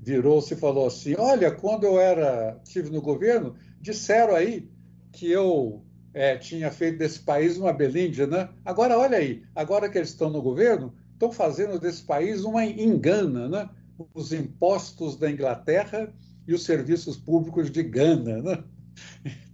virou-se 0.00 0.54
e 0.54 0.56
falou 0.56 0.86
assim: 0.86 1.14
Olha, 1.16 1.50
quando 1.50 1.84
eu 1.84 2.00
era 2.00 2.60
estive 2.64 2.90
no 2.90 3.00
governo, 3.00 3.54
disseram 3.80 4.34
aí 4.34 4.68
que 5.12 5.30
eu 5.30 5.84
é, 6.12 6.36
tinha 6.36 6.70
feito 6.70 6.98
desse 6.98 7.20
país 7.20 7.56
uma 7.56 7.72
Belíndia, 7.72 8.26
né? 8.26 8.48
Agora, 8.64 8.98
olha 8.98 9.18
aí, 9.18 9.42
agora 9.54 9.88
que 9.88 9.98
eles 9.98 10.10
estão 10.10 10.30
no 10.30 10.42
governo, 10.42 10.94
estão 11.12 11.32
fazendo 11.32 11.78
desse 11.78 12.02
país 12.02 12.44
uma 12.44 12.64
engana, 12.64 13.48
né? 13.48 13.68
Os 14.12 14.32
impostos 14.32 15.16
da 15.16 15.30
Inglaterra 15.30 16.12
e 16.46 16.54
os 16.54 16.64
serviços 16.64 17.16
públicos 17.16 17.70
de 17.70 17.82
Gana. 17.82 18.42
Né? 18.42 18.64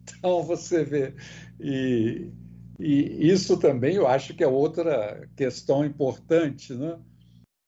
Então, 0.02 0.42
você 0.42 0.84
vê. 0.84 1.14
E, 1.58 2.30
e, 2.78 3.30
isso 3.30 3.58
também 3.58 3.94
eu 3.94 4.06
acho 4.06 4.34
que 4.34 4.44
é 4.44 4.46
outra 4.46 5.26
questão 5.36 5.84
importante. 5.84 6.74
Né? 6.74 6.98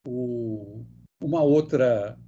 O, 0.06 0.84
uma 1.22 1.42
outra. 1.42 2.18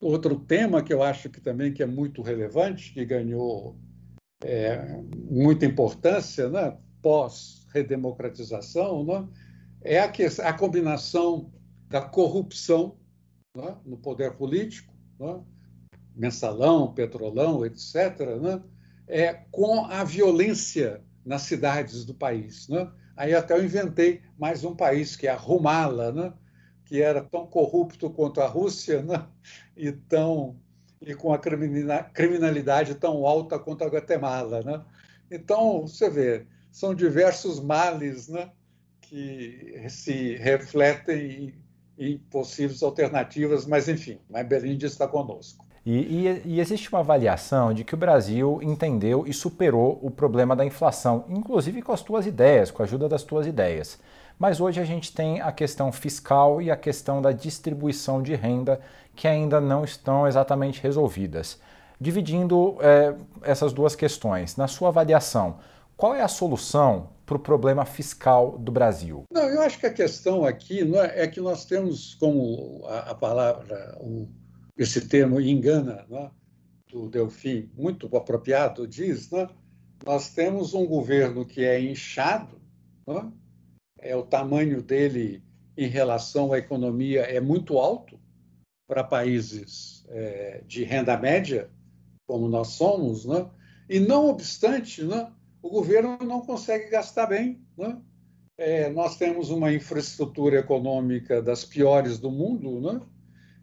Outro 0.00 0.38
tema 0.38 0.82
que 0.82 0.92
eu 0.92 1.02
acho 1.02 1.28
que 1.28 1.40
também 1.40 1.72
que 1.72 1.82
é 1.82 1.86
muito 1.86 2.22
relevante, 2.22 2.92
que 2.92 3.04
ganhou 3.04 3.76
é, 4.44 5.02
muita 5.28 5.66
importância 5.66 6.48
né? 6.48 6.78
pós-redemocratização, 7.02 9.04
né? 9.04 9.28
é 9.82 9.98
a, 10.00 10.08
que, 10.08 10.24
a 10.24 10.52
combinação 10.52 11.52
da 11.88 12.00
corrupção 12.00 12.96
né, 13.58 13.76
no 13.84 13.96
poder 13.96 14.34
político, 14.34 14.94
né, 15.18 15.40
mensalão, 16.14 16.94
petrolão, 16.94 17.66
etc., 17.66 18.20
né, 18.40 18.62
é, 19.08 19.32
com 19.50 19.84
a 19.86 20.04
violência 20.04 21.02
nas 21.24 21.42
cidades 21.42 22.04
do 22.04 22.14
país. 22.14 22.68
Né? 22.68 22.90
Aí 23.16 23.34
até 23.34 23.54
eu 23.54 23.64
inventei 23.64 24.22
mais 24.38 24.64
um 24.64 24.74
país, 24.74 25.16
que 25.16 25.26
é 25.26 25.30
a 25.30 25.36
Rumala, 25.36 26.12
né? 26.12 26.32
que 26.84 27.02
era 27.02 27.22
tão 27.22 27.46
corrupto 27.46 28.08
quanto 28.10 28.40
a 28.40 28.46
Rússia 28.46 29.02
né? 29.02 29.26
e, 29.76 29.92
tão, 29.92 30.56
e 31.00 31.14
com 31.14 31.32
a 31.32 31.38
criminalidade 31.38 32.94
tão 32.94 33.26
alta 33.26 33.58
quanto 33.58 33.82
a 33.82 33.88
Guatemala. 33.88 34.62
Né? 34.62 34.84
Então, 35.30 35.82
você 35.82 36.08
vê, 36.08 36.46
são 36.70 36.94
diversos 36.94 37.60
males 37.60 38.28
né? 38.28 38.50
que 39.00 39.84
se 39.88 40.36
refletem 40.36 41.54
e 41.98 42.18
possíveis 42.30 42.82
alternativas, 42.82 43.66
mas 43.66 43.88
enfim, 43.88 44.18
mas 44.30 44.46
Berlim 44.46 44.78
está 44.80 45.08
conosco. 45.08 45.66
E, 45.84 46.26
e, 46.26 46.42
e, 46.44 46.60
existe 46.60 46.90
uma 46.90 47.00
avaliação 47.00 47.72
de 47.72 47.82
que 47.82 47.94
o 47.94 47.96
Brasil 47.96 48.60
entendeu 48.62 49.24
e 49.26 49.32
superou 49.32 49.98
o 50.02 50.10
problema 50.10 50.54
da 50.54 50.64
inflação, 50.64 51.24
inclusive 51.28 51.80
com 51.80 51.92
as 51.92 52.02
tuas 52.02 52.26
ideias, 52.26 52.70
com 52.70 52.82
a 52.82 52.84
ajuda 52.84 53.08
das 53.08 53.22
tuas 53.22 53.46
ideias. 53.46 53.98
Mas 54.38 54.60
hoje 54.60 54.80
a 54.80 54.84
gente 54.84 55.12
tem 55.12 55.40
a 55.40 55.50
questão 55.50 55.90
fiscal 55.90 56.60
e 56.62 56.70
a 56.70 56.76
questão 56.76 57.20
da 57.20 57.32
distribuição 57.32 58.22
de 58.22 58.34
renda 58.34 58.80
que 59.16 59.26
ainda 59.26 59.60
não 59.60 59.82
estão 59.82 60.28
exatamente 60.28 60.80
resolvidas. 60.80 61.58
Dividindo 62.00 62.76
é, 62.80 63.14
essas 63.42 63.72
duas 63.72 63.96
questões, 63.96 64.56
na 64.56 64.68
sua 64.68 64.88
avaliação, 64.88 65.56
Qual 65.98 66.14
é 66.14 66.22
a 66.22 66.28
solução 66.28 67.10
para 67.26 67.36
o 67.36 67.40
problema 67.40 67.84
fiscal 67.84 68.56
do 68.56 68.70
Brasil? 68.70 69.24
Não, 69.32 69.48
eu 69.48 69.60
acho 69.62 69.80
que 69.80 69.86
a 69.86 69.92
questão 69.92 70.44
aqui 70.44 70.78
é, 70.96 71.24
é, 71.24 71.26
que 71.26 71.40
nós 71.40 71.64
temos, 71.64 72.14
como 72.14 72.86
a, 72.86 73.10
a 73.10 73.14
palavra, 73.16 73.98
o, 74.00 74.28
esse 74.76 75.08
termo 75.08 75.40
engana, 75.40 76.06
né, 76.08 76.30
do 76.88 77.08
Delfim, 77.08 77.68
muito 77.74 78.06
apropriado, 78.16 78.86
diz, 78.86 79.28
né, 79.32 79.48
nós 80.06 80.32
temos 80.32 80.72
um 80.72 80.86
governo 80.86 81.44
que 81.44 81.64
é 81.64 81.80
inchado, 81.80 82.60
né, 83.04 83.32
é 83.98 84.14
o 84.14 84.22
tamanho 84.22 84.80
dele 84.80 85.42
em 85.76 85.88
relação 85.88 86.52
à 86.52 86.58
economia 86.58 87.22
é 87.22 87.40
muito 87.40 87.76
alto 87.76 88.20
para 88.86 89.02
países 89.02 90.06
é, 90.10 90.62
de 90.64 90.84
renda 90.84 91.16
média, 91.16 91.68
como 92.24 92.46
nós 92.46 92.68
somos, 92.68 93.26
e 93.88 93.98
não 93.98 94.28
obstante, 94.28 95.02
o 95.62 95.70
governo 95.70 96.18
não 96.18 96.40
consegue 96.40 96.88
gastar 96.90 97.26
bem. 97.26 97.60
Né? 97.76 98.00
É, 98.56 98.90
nós 98.90 99.16
temos 99.16 99.50
uma 99.50 99.72
infraestrutura 99.72 100.58
econômica 100.58 101.40
das 101.42 101.64
piores 101.64 102.18
do 102.18 102.30
mundo, 102.30 102.80
né? 102.80 103.00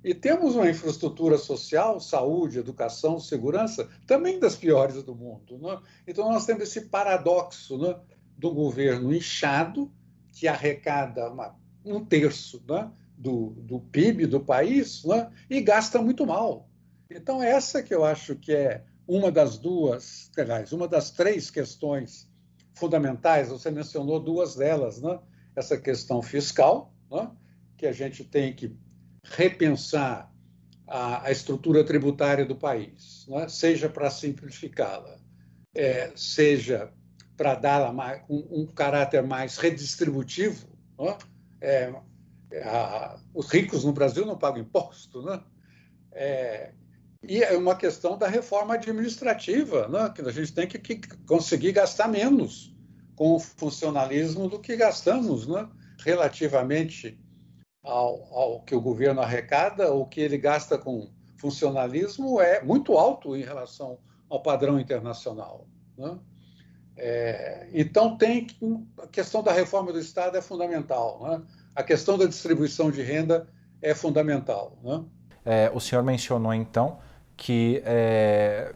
e 0.04 0.14
temos 0.14 0.56
uma 0.56 0.70
infraestrutura 0.70 1.38
social, 1.38 2.00
saúde, 2.00 2.60
educação, 2.60 3.20
segurança, 3.20 3.90
também 4.06 4.40
das 4.40 4.56
piores 4.56 5.02
do 5.02 5.16
mundo. 5.16 5.58
Né? 5.58 5.80
Então, 6.08 6.30
nós 6.32 6.46
temos 6.46 6.64
esse 6.64 6.90
paradoxo 6.90 7.78
né, 7.78 7.96
do 8.38 8.54
governo 8.54 9.14
inchado, 9.14 9.92
que 10.32 10.48
arrecada 10.48 11.32
uma, 11.32 11.56
um 11.84 12.06
terço 12.06 12.64
né, 12.70 12.92
do, 13.18 13.56
do, 13.58 13.80
PIB 13.80 14.28
do 14.28 14.40
país 14.40 15.04
né, 15.06 15.32
e 15.50 15.60
gasta 15.60 16.00
muito 16.02 16.26
mal. 16.26 16.70
Então, 17.10 17.42
essa 17.42 17.82
que 17.82 17.94
eu 17.94 18.06
acho 18.06 18.36
que 18.36 18.54
é 18.54 18.84
uma 19.08 19.32
das 19.32 19.58
duas, 19.58 20.32
aliás, 20.38 20.72
uma 20.72 20.88
das 20.88 21.12
três 21.12 21.50
questões 21.52 22.30
fundamentais, 22.74 23.50
você 23.50 23.72
mencionou 23.72 24.20
duas 24.20 24.56
delas, 24.56 25.02
né? 25.02 25.20
essa 25.56 25.78
questão 25.78 26.22
fiscal, 26.22 26.94
né? 27.10 27.30
que 27.78 27.86
a 27.86 27.92
gente 27.92 28.24
tem 28.24 28.54
que 28.54 28.76
repensar 29.24 30.32
a, 30.88 31.28
a 31.28 31.32
estrutura 31.32 31.84
tributária 31.84 32.46
do 32.46 32.56
país, 32.56 33.26
né? 33.28 33.48
seja 33.48 33.90
para 33.90 34.10
simplificá-la, 34.10 35.18
é, 35.74 36.12
seja 36.16 36.92
para 37.38 37.56
dar 37.56 37.92
um, 38.30 38.62
um, 38.62 38.66
caráter 38.66 39.22
mais 39.24 39.58
redistributivo. 39.58 40.68
Né? 40.98 41.18
É, 41.62 41.94
a, 42.64 43.20
os 43.34 43.50
ricos 43.50 43.84
no 43.84 43.92
Brasil 43.92 44.26
não 44.26 44.38
pagam 44.38 44.62
imposto, 44.62 45.22
né? 45.22 45.42
É, 46.12 46.72
e 47.28 47.44
é 47.44 47.58
uma 47.58 47.76
questão 47.76 48.18
da 48.18 48.28
reforma 48.28 48.76
administrativa, 48.76 49.88
né? 49.88 50.12
que 50.14 50.22
a 50.22 50.32
gente 50.32 50.54
tem 50.54 50.68
que, 50.68 50.80
que 50.80 51.18
conseguir 51.26 51.72
gastar 51.72 52.08
menos 52.08 52.76
com 53.16 53.36
o 53.36 53.40
funcionalismo 53.40 54.50
do 54.50 54.60
que 54.60 54.76
gastamos, 54.76 55.48
né? 55.48 55.68
relativamente 56.04 57.20
ao, 57.84 58.34
ao, 58.34 58.62
que 58.62 58.76
o 58.76 58.82
governo 58.82 59.22
arrecada, 59.22 59.94
o 59.94 60.06
que 60.06 60.22
ele 60.22 60.38
gasta 60.38 60.78
com 60.78 61.10
funcionalismo 61.38 62.42
é 62.42 62.62
muito 62.64 62.98
alto 62.98 63.36
em 63.36 63.44
relação 63.44 64.00
ao 64.30 64.42
padrão 64.42 64.80
internacional. 64.80 65.68
Né? 65.98 66.18
É, 66.98 67.68
então, 67.74 68.18
tem 68.18 68.48
a 69.02 69.08
questão 69.08 69.44
da 69.44 69.52
reforma 69.52 69.92
do 69.92 70.00
Estado 70.00 70.38
é 70.38 70.42
fundamental. 70.42 71.20
Né? 71.22 71.42
A 71.76 71.84
questão 71.84 72.18
da 72.18 72.26
distribuição 72.26 72.90
de 72.90 73.02
renda 73.02 73.48
é 73.82 73.94
fundamental. 73.94 74.78
Né? 74.84 75.04
É, 75.46 75.72
o 75.74 75.80
senhor 75.80 76.04
mencionou, 76.04 76.54
então, 76.54 77.00
que 77.36 77.82
é, 77.86 78.74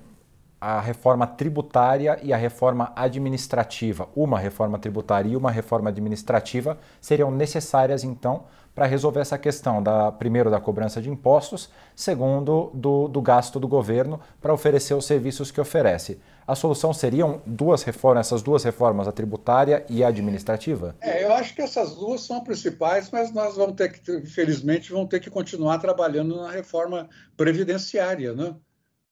a 0.59 0.79
reforma 0.81 1.25
tributária 1.25 2.19
e 2.21 2.33
a 2.33 2.37
reforma 2.37 2.91
administrativa, 2.95 4.09
uma 4.15 4.37
reforma 4.37 4.77
tributária 4.77 5.29
e 5.29 5.35
uma 5.35 5.51
reforma 5.51 5.89
administrativa, 5.89 6.77
seriam 6.99 7.31
necessárias, 7.31 8.03
então, 8.03 8.43
para 8.75 8.85
resolver 8.85 9.19
essa 9.19 9.37
questão, 9.37 9.81
da, 9.81 10.11
primeiro, 10.11 10.49
da 10.49 10.59
cobrança 10.59 11.01
de 11.01 11.09
impostos, 11.09 11.69
segundo, 11.95 12.71
do, 12.73 13.07
do 13.07 13.21
gasto 13.21 13.59
do 13.59 13.67
governo 13.67 14.19
para 14.41 14.53
oferecer 14.53 14.93
os 14.93 15.05
serviços 15.05 15.51
que 15.51 15.59
oferece. 15.59 16.19
A 16.49 16.55
solução 16.55 16.91
seriam 16.91 17.43
duas 17.45 17.83
reformas, 17.83 18.25
essas 18.25 18.41
duas 18.41 18.63
reformas, 18.63 19.07
a 19.07 19.11
tributária 19.11 19.85
e 19.87 20.03
a 20.03 20.07
administrativa? 20.07 20.95
É, 20.99 21.23
eu 21.23 21.31
acho 21.31 21.53
que 21.53 21.61
essas 21.61 21.93
duas 21.93 22.21
são 22.21 22.43
principais, 22.43 23.11
mas 23.11 23.31
nós 23.31 23.55
vamos 23.55 23.75
ter 23.75 23.91
que, 23.91 24.11
infelizmente, 24.11 24.91
vamos 24.91 25.09
ter 25.09 25.19
que 25.19 25.29
continuar 25.29 25.77
trabalhando 25.77 26.37
na 26.37 26.49
reforma 26.49 27.07
previdenciária, 27.37 28.33
né? 28.33 28.55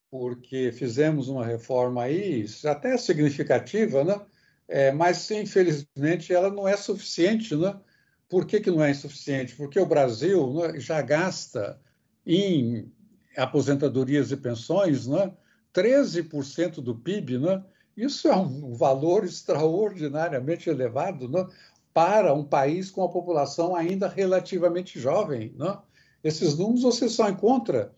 Porque 0.10 0.72
fizemos 0.72 1.30
uma 1.30 1.46
reforma 1.46 2.02
aí, 2.02 2.44
até 2.66 2.98
significativa, 2.98 4.04
né? 4.04 4.20
É, 4.68 4.92
mas, 4.92 5.30
infelizmente, 5.30 6.34
ela 6.34 6.50
não 6.50 6.68
é 6.68 6.76
suficiente, 6.76 7.56
né? 7.56 7.80
Por 8.28 8.48
que, 8.48 8.60
que 8.60 8.72
não 8.72 8.84
é 8.84 8.90
insuficiente? 8.90 9.56
Porque 9.56 9.80
o 9.80 9.86
Brasil 9.86 10.54
né, 10.56 10.80
já 10.80 11.04
gasta 11.04 11.80
em 12.26 12.92
aposentadorias 13.38 14.32
e 14.32 14.38
pensões, 14.38 15.06
né? 15.06 15.32
13% 15.74 16.82
do 16.82 16.96
PIB, 16.96 17.38
né? 17.38 17.64
isso 17.96 18.28
é 18.28 18.36
um 18.36 18.74
valor 18.74 19.24
extraordinariamente 19.24 20.70
elevado 20.70 21.28
né? 21.28 21.48
para 21.94 22.34
um 22.34 22.44
país 22.44 22.92
com 22.92 23.04
a 23.04 23.10
população 23.10 23.76
ainda 23.76 24.08
relativamente 24.08 25.00
jovem. 25.00 25.54
Né? 25.58 25.78
Esses 26.24 26.58
números 26.58 26.84
você 26.84 27.10
só 27.10 27.30
encontra 27.30 27.92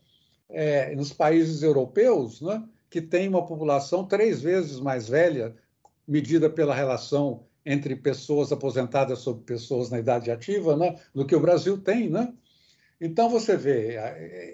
é, 0.48 0.94
nos 0.96 1.12
países 1.12 1.62
europeus, 1.62 2.40
né? 2.40 2.66
que 2.88 3.00
têm 3.00 3.28
uma 3.28 3.46
população 3.46 4.04
três 4.04 4.40
vezes 4.40 4.80
mais 4.80 5.08
velha, 5.08 5.54
medida 6.06 6.50
pela 6.50 6.74
relação 6.74 7.44
entre 7.64 7.94
pessoas 7.94 8.50
aposentadas 8.50 9.18
sobre 9.20 9.44
pessoas 9.44 9.90
na 9.90 9.98
idade 9.98 10.30
ativa, 10.30 10.76
né? 10.76 10.96
do 11.14 11.26
que 11.26 11.36
o 11.36 11.40
Brasil 11.40 11.78
tem. 11.78 12.08
Né? 12.08 12.32
Então, 13.00 13.28
você 13.28 13.56
vê, 13.56 13.96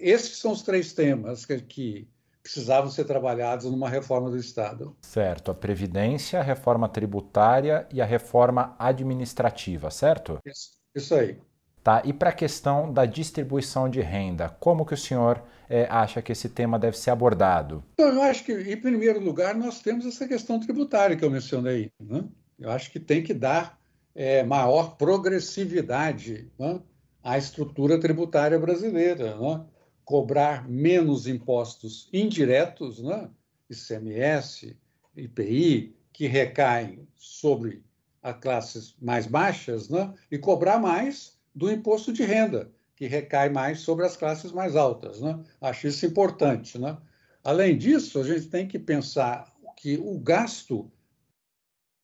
esses 0.00 0.38
são 0.38 0.52
os 0.52 0.62
três 0.62 0.92
temas 0.92 1.46
que, 1.46 1.61
que 1.62 2.09
precisavam 2.47 2.91
ser 2.91 3.05
trabalhados 3.05 3.67
numa 3.67 3.89
reforma 3.89 4.31
do 4.31 4.37
Estado. 4.37 4.97
Certo, 5.03 5.51
a 5.51 5.55
previdência, 5.55 6.39
a 6.39 6.43
reforma 6.43 6.89
tributária 6.89 7.89
e 7.93 8.01
a 8.01 8.05
reforma 8.05 8.77
administrativa, 8.79 9.91
certo? 9.91 10.39
Isso, 10.47 10.71
isso 10.95 11.15
aí. 11.15 11.39
Tá, 11.83 12.03
e 12.05 12.13
para 12.13 12.31
a 12.31 12.33
questão 12.33 12.93
da 12.93 13.05
distribuição 13.05 13.89
de 13.89 14.01
renda, 14.01 14.49
como 14.49 14.85
que 14.85 14.95
o 14.95 14.97
senhor 14.97 15.43
é, 15.69 15.87
acha 15.91 16.23
que 16.23 16.33
esse 16.33 16.49
tema 16.49 16.79
deve 16.79 16.97
ser 16.97 17.11
abordado? 17.11 17.85
Eu 17.99 18.23
acho 18.23 18.45
que, 18.45 18.53
em 18.53 18.81
primeiro 18.81 19.21
lugar, 19.21 19.55
nós 19.55 19.81
temos 19.81 20.07
essa 20.07 20.27
questão 20.27 20.59
tributária 20.59 21.17
que 21.17 21.25
eu 21.25 21.31
mencionei. 21.31 21.93
Né? 22.01 22.25
Eu 22.59 22.71
acho 22.71 22.91
que 22.91 22.99
tem 22.99 23.23
que 23.23 23.35
dar 23.35 23.79
é, 24.15 24.43
maior 24.43 24.97
progressividade 24.97 26.51
né, 26.59 26.81
à 27.23 27.39
estrutura 27.39 28.01
tributária 28.01 28.59
brasileira. 28.59 29.37
Né? 29.37 29.65
Cobrar 30.07 30.69
menos 30.69 31.27
impostos 31.27 32.09
indiretos, 32.12 33.03
né? 33.03 33.29
ICMS, 33.69 34.77
IPI, 35.16 35.97
que 36.12 36.29
recaem 36.29 37.07
sobre 37.16 37.83
as 38.23 38.38
classes 38.38 38.95
mais 39.03 39.27
baixas, 39.27 39.88
né? 39.88 40.14
e 40.31 40.38
cobrar 40.38 40.79
mais 40.79 41.37
do 41.53 41.71
imposto 41.71 42.12
de 42.12 42.23
renda, 42.23 42.71
que 42.95 43.07
recai 43.07 43.49
mais 43.49 43.81
sobre 43.81 44.07
as 44.07 44.16
classes 44.16 44.53
mais 44.53 44.77
altas. 44.77 45.21
Né? 45.21 45.42
Acho 45.61 45.88
isso 45.88 46.07
importante. 46.07 46.79
Né? 46.79 46.97
Além 47.42 47.77
disso, 47.77 48.21
a 48.21 48.25
gente 48.25 48.47
tem 48.47 48.66
que 48.66 48.79
pensar 48.79 49.53
que 49.77 49.99
o 49.99 50.19
gasto, 50.21 50.88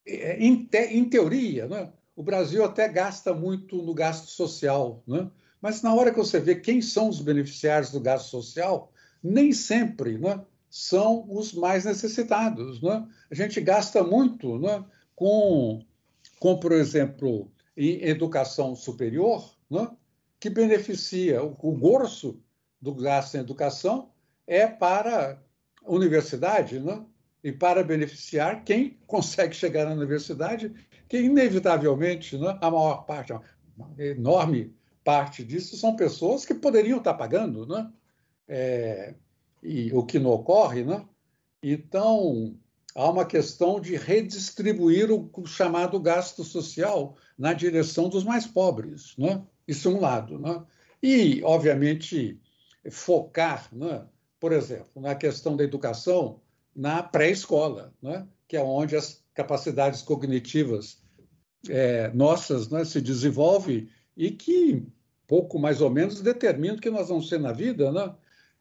é, 0.05 0.38
em, 0.45 0.65
te, 0.65 0.87
em 0.87 1.05
teoria, 1.09 1.69
né? 1.69 1.93
o 2.17 2.23
Brasil 2.23 2.65
até 2.65 2.88
gasta 2.88 3.33
muito 3.33 3.81
no 3.81 3.95
gasto 3.95 4.29
social, 4.29 5.03
né? 5.07 5.31
Mas 5.62 5.81
na 5.81 5.94
hora 5.94 6.11
que 6.11 6.18
você 6.18 6.40
vê 6.40 6.57
quem 6.57 6.83
são 6.83 7.09
os 7.09 7.20
beneficiários 7.20 7.92
do 7.92 8.01
gasto 8.01 8.29
social, 8.29 8.92
nem 9.22 9.53
sempre 9.53 10.18
né, 10.18 10.44
são 10.68 11.25
os 11.31 11.53
mais 11.53 11.85
necessitados. 11.85 12.83
Né? 12.83 13.07
A 13.31 13.35
gente 13.35 13.61
gasta 13.61 14.03
muito 14.03 14.59
né, 14.59 14.85
com, 15.14 15.81
com, 16.40 16.59
por 16.59 16.72
exemplo, 16.72 17.48
em 17.77 18.03
educação 18.03 18.75
superior, 18.75 19.55
né, 19.70 19.88
que 20.40 20.51
beneficia 20.51 21.42
o, 21.44 21.57
o 21.62 21.72
grosso 21.72 22.40
do 22.81 22.92
gasto 22.92 23.37
em 23.37 23.40
educação 23.40 24.11
é 24.44 24.66
para 24.66 25.40
a 25.85 25.92
universidade, 25.92 26.81
né? 26.81 27.07
e 27.44 27.53
para 27.53 27.83
beneficiar 27.83 28.64
quem 28.64 28.98
consegue 29.07 29.55
chegar 29.55 29.85
na 29.85 29.94
universidade, 29.94 30.72
que 31.09 31.18
inevitavelmente 31.18 32.37
né, 32.37 32.59
a 32.61 32.70
maior 32.70 33.05
parte, 33.05 33.33
a 33.33 33.40
enorme 33.98 34.75
parte 35.05 35.45
disso 35.45 35.77
são 35.77 35.97
pessoas 35.97 36.45
que 36.45 36.55
poderiam 36.55 36.99
estar 36.99 37.15
pagando, 37.15 37.67
né? 37.67 37.91
É, 38.49 39.15
e 39.62 39.93
o 39.93 40.05
que 40.05 40.19
não 40.19 40.31
ocorre, 40.31 40.85
né? 40.85 41.05
Então, 41.62 42.57
há 42.95 43.09
uma 43.11 43.25
questão 43.25 43.81
de 43.81 43.97
redistribuir 43.97 45.11
o, 45.11 45.31
chamado 45.47 45.99
gasto 46.01 46.43
social 46.45 47.17
na 47.38 47.53
direção 47.53 48.09
dos 48.09 48.25
mais 48.25 48.47
pobres, 48.47 49.15
né? 49.17 49.43
Isso 49.67 49.88
é 49.88 49.91
um 49.93 50.01
lado, 50.01 50.38
né? 50.38 50.62
E, 51.03 51.43
obviamente, 51.43 52.41
focar, 52.91 53.69
né? 53.73 54.07
por 54.38 54.53
exemplo, 54.53 55.01
na 55.01 55.15
questão 55.15 55.57
da 55.57 55.65
educação 55.65 56.41
na 56.75 57.03
pré-escola, 57.03 57.93
né? 58.03 58.27
que 58.49 58.57
é 58.57 58.62
onde 58.62 58.97
as 58.97 59.23
capacidades 59.35 60.03
cognitivas 60.03 61.01
é, 61.69 62.09
nossas 62.12 62.69
né, 62.69 62.85
se 62.85 63.01
desenvolve 63.01 63.88
e 64.16 64.31
que 64.31 64.87
pouco 65.27 65.59
mais 65.59 65.81
ou 65.81 65.90
menos 65.90 66.20
determina 66.20 66.75
o 66.75 66.81
que 66.81 66.90
nós 66.90 67.09
vamos 67.09 67.29
ser 67.29 67.40
na 67.40 67.53
vida, 67.53 67.90
né? 67.90 68.14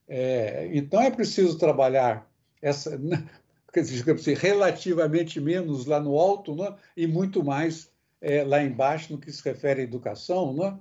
É, 0.08 0.70
então 0.74 1.02
é 1.02 1.10
preciso 1.10 1.58
trabalhar 1.58 2.30
essa, 2.62 2.98
né, 2.98 3.28
dizer, 3.74 4.38
relativamente 4.38 5.40
menos 5.40 5.86
lá 5.86 6.00
no 6.00 6.18
alto, 6.18 6.56
né? 6.56 6.76
E 6.96 7.08
muito 7.08 7.44
mais 7.44 7.90
é, 8.22 8.44
lá 8.44 8.62
embaixo 8.64 9.12
no 9.12 9.20
que 9.20 9.32
se 9.32 9.44
refere 9.44 9.82
à 9.82 9.84
educação, 9.84 10.54
né? 10.54 10.78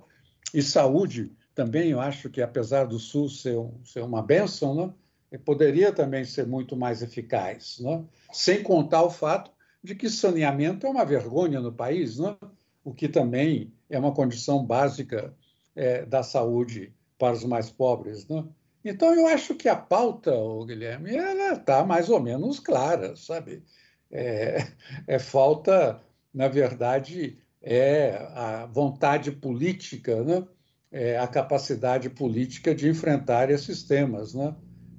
E 0.53 0.61
saúde 0.61 1.31
também. 1.55 1.91
Eu 1.91 1.99
acho 2.01 2.29
que 2.29 2.41
apesar 2.41 2.85
do 2.85 2.99
SUS 2.99 3.41
ser, 3.41 3.57
ser 3.83 4.01
uma 4.01 4.21
benção, 4.21 4.75
né? 4.75 4.93
poderia 5.39 5.93
também 5.93 6.25
ser 6.25 6.45
muito 6.45 6.75
mais 6.75 7.01
eficaz, 7.01 7.79
né? 7.79 8.03
Sem 8.33 8.61
contar 8.61 9.03
o 9.03 9.09
fato 9.09 9.51
de 9.83 9.95
que 9.95 10.09
saneamento 10.09 10.85
é 10.85 10.89
uma 10.89 11.05
vergonha 11.05 11.59
no 11.59 11.71
país, 11.71 12.19
né? 12.19 12.35
O 12.83 12.93
que 12.93 13.07
também 13.07 13.73
é 13.89 13.99
uma 13.99 14.13
condição 14.13 14.65
básica 14.65 15.33
é, 15.75 16.05
da 16.05 16.23
saúde 16.23 16.93
para 17.17 17.33
os 17.33 17.43
mais 17.43 17.69
pobres. 17.69 18.27
Né? 18.27 18.43
Então, 18.83 19.13
eu 19.13 19.27
acho 19.27 19.55
que 19.55 19.69
a 19.69 19.75
pauta, 19.75 20.31
Guilherme, 20.65 21.15
ela 21.15 21.53
está 21.53 21.85
mais 21.85 22.09
ou 22.09 22.19
menos 22.19 22.59
clara, 22.59 23.15
sabe? 23.15 23.63
É, 24.09 24.67
é, 25.07 25.19
falta, 25.19 26.01
na 26.33 26.47
verdade, 26.47 27.37
é 27.61 28.15
a 28.33 28.65
vontade 28.65 29.31
política, 29.31 30.23
né? 30.23 30.45
É 30.91 31.17
a 31.17 31.27
capacidade 31.27 32.09
política 32.09 32.75
de 32.75 32.89
enfrentar 32.89 33.49
esses 33.49 33.83
temas. 33.83 34.33
Né? 34.33 34.53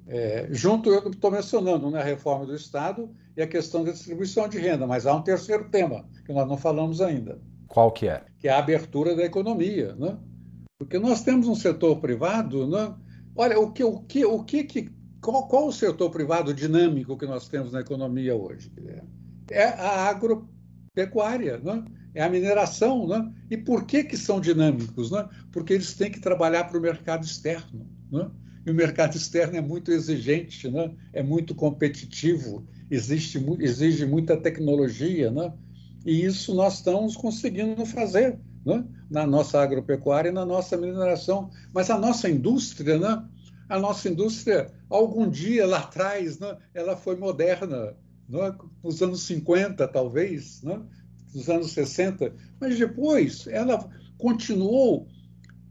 É, 0.07 0.47
junto, 0.49 0.89
eu 0.89 1.11
estou 1.11 1.29
mencionando 1.29 1.91
né, 1.91 2.01
a 2.01 2.03
reforma 2.03 2.47
do 2.47 2.55
Estado 2.55 3.13
e 3.37 3.43
a 3.43 3.47
questão 3.47 3.83
da 3.83 3.91
distribuição 3.91 4.47
de 4.47 4.57
renda, 4.57 4.87
mas 4.87 5.05
há 5.05 5.13
um 5.13 5.21
terceiro 5.21 5.69
tema 5.69 6.09
que 6.25 6.33
nós 6.33 6.47
não 6.47 6.57
falamos 6.57 6.99
ainda. 6.99 7.39
Qual 7.73 7.91
que 7.91 8.07
é? 8.07 8.23
Que 8.37 8.47
é 8.47 8.51
a 8.51 8.59
abertura 8.59 9.15
da 9.15 9.23
economia, 9.23 9.95
né? 9.95 10.15
Porque 10.77 10.99
nós 10.99 11.23
temos 11.23 11.47
um 11.47 11.55
setor 11.55 11.99
privado, 11.99 12.67
né? 12.67 12.93
Olha, 13.35 13.59
o 13.59 13.71
que, 13.71 13.83
o 13.83 13.99
que, 14.01 14.23
o 14.23 14.43
que, 14.43 14.63
que 14.63 14.91
qual, 15.19 15.47
qual 15.47 15.67
o 15.67 15.73
setor 15.73 16.11
privado 16.11 16.53
dinâmico 16.53 17.17
que 17.17 17.25
nós 17.25 17.47
temos 17.47 17.71
na 17.71 17.79
economia 17.79 18.35
hoje? 18.35 18.71
É 19.49 19.69
a 19.69 20.07
agropecuária, 20.07 21.57
né? 21.57 21.83
é 22.13 22.21
a 22.21 22.29
mineração. 22.29 23.07
Né? 23.07 23.31
E 23.49 23.57
por 23.57 23.85
que, 23.85 24.03
que 24.03 24.17
são 24.17 24.39
dinâmicos? 24.39 25.09
Né? 25.09 25.27
Porque 25.51 25.73
eles 25.73 25.95
têm 25.95 26.11
que 26.11 26.19
trabalhar 26.19 26.65
para 26.65 26.77
o 26.77 26.81
mercado 26.81 27.25
externo. 27.25 27.89
Né? 28.11 28.29
E 28.67 28.69
o 28.69 28.75
mercado 28.75 29.15
externo 29.15 29.57
é 29.57 29.61
muito 29.61 29.91
exigente, 29.91 30.69
né? 30.69 30.93
é 31.11 31.23
muito 31.23 31.55
competitivo, 31.55 32.67
existe, 32.91 33.43
exige 33.59 34.05
muita 34.05 34.37
tecnologia. 34.37 35.31
Né? 35.31 35.51
E 36.05 36.23
isso 36.25 36.53
nós 36.53 36.75
estamos 36.75 37.15
conseguindo 37.15 37.85
fazer 37.85 38.39
né? 38.65 38.83
na 39.09 39.25
nossa 39.25 39.61
agropecuária 39.61 40.29
e 40.29 40.33
na 40.33 40.45
nossa 40.45 40.77
mineração. 40.77 41.49
Mas 41.73 41.89
a 41.89 41.97
nossa 41.97 42.29
indústria, 42.29 42.97
né? 42.97 43.23
a 43.69 43.79
nossa 43.79 44.09
indústria, 44.09 44.71
algum 44.89 45.29
dia 45.29 45.65
lá 45.65 45.79
atrás, 45.79 46.39
né? 46.39 46.57
ela 46.73 46.95
foi 46.95 47.15
moderna, 47.15 47.95
né? 48.27 48.55
nos 48.83 49.01
anos 49.01 49.23
50, 49.23 49.87
talvez, 49.87 50.61
né? 50.61 50.81
nos 51.33 51.49
anos 51.49 51.71
60, 51.71 52.33
mas 52.59 52.77
depois 52.77 53.47
ela 53.47 53.89
continuou 54.17 55.07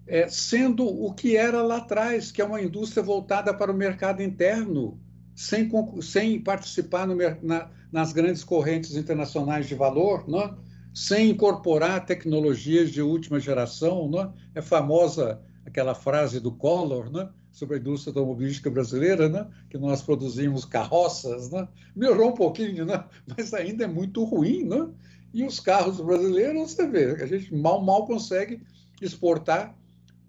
é, 0.06 0.28
sendo 0.28 0.84
o 0.84 1.14
que 1.14 1.36
era 1.36 1.62
lá 1.62 1.78
atrás, 1.78 2.32
que 2.32 2.42
é 2.42 2.44
uma 2.44 2.60
indústria 2.60 3.02
voltada 3.02 3.54
para 3.54 3.70
o 3.70 3.76
mercado 3.76 4.22
interno, 4.22 5.00
sem, 5.42 5.68
sem 6.00 6.40
participar 6.40 7.04
no, 7.04 7.16
na, 7.42 7.68
nas 7.90 8.12
grandes 8.12 8.44
correntes 8.44 8.94
internacionais 8.94 9.66
de 9.66 9.74
valor, 9.74 10.28
né? 10.28 10.54
sem 10.94 11.30
incorporar 11.30 12.06
tecnologias 12.06 12.92
de 12.92 13.02
última 13.02 13.40
geração. 13.40 14.08
Né? 14.08 14.30
É 14.54 14.62
famosa 14.62 15.40
aquela 15.66 15.96
frase 15.96 16.38
do 16.38 16.52
Collor 16.52 17.10
né? 17.10 17.28
sobre 17.50 17.76
a 17.76 17.80
indústria 17.80 18.12
automobilística 18.12 18.70
brasileira, 18.70 19.28
né? 19.28 19.48
que 19.68 19.76
nós 19.76 20.00
produzimos 20.00 20.64
carroças. 20.64 21.50
Né? 21.50 21.66
Melhorou 21.96 22.30
um 22.30 22.36
pouquinho, 22.36 22.86
né? 22.86 23.04
mas 23.26 23.52
ainda 23.52 23.82
é 23.82 23.88
muito 23.88 24.22
ruim. 24.22 24.62
Né? 24.62 24.88
E 25.34 25.44
os 25.44 25.58
carros 25.58 26.00
brasileiros, 26.00 26.70
você 26.70 26.86
vê, 26.86 27.20
a 27.20 27.26
gente 27.26 27.52
mal, 27.52 27.82
mal 27.82 28.06
consegue 28.06 28.60
exportar 29.00 29.76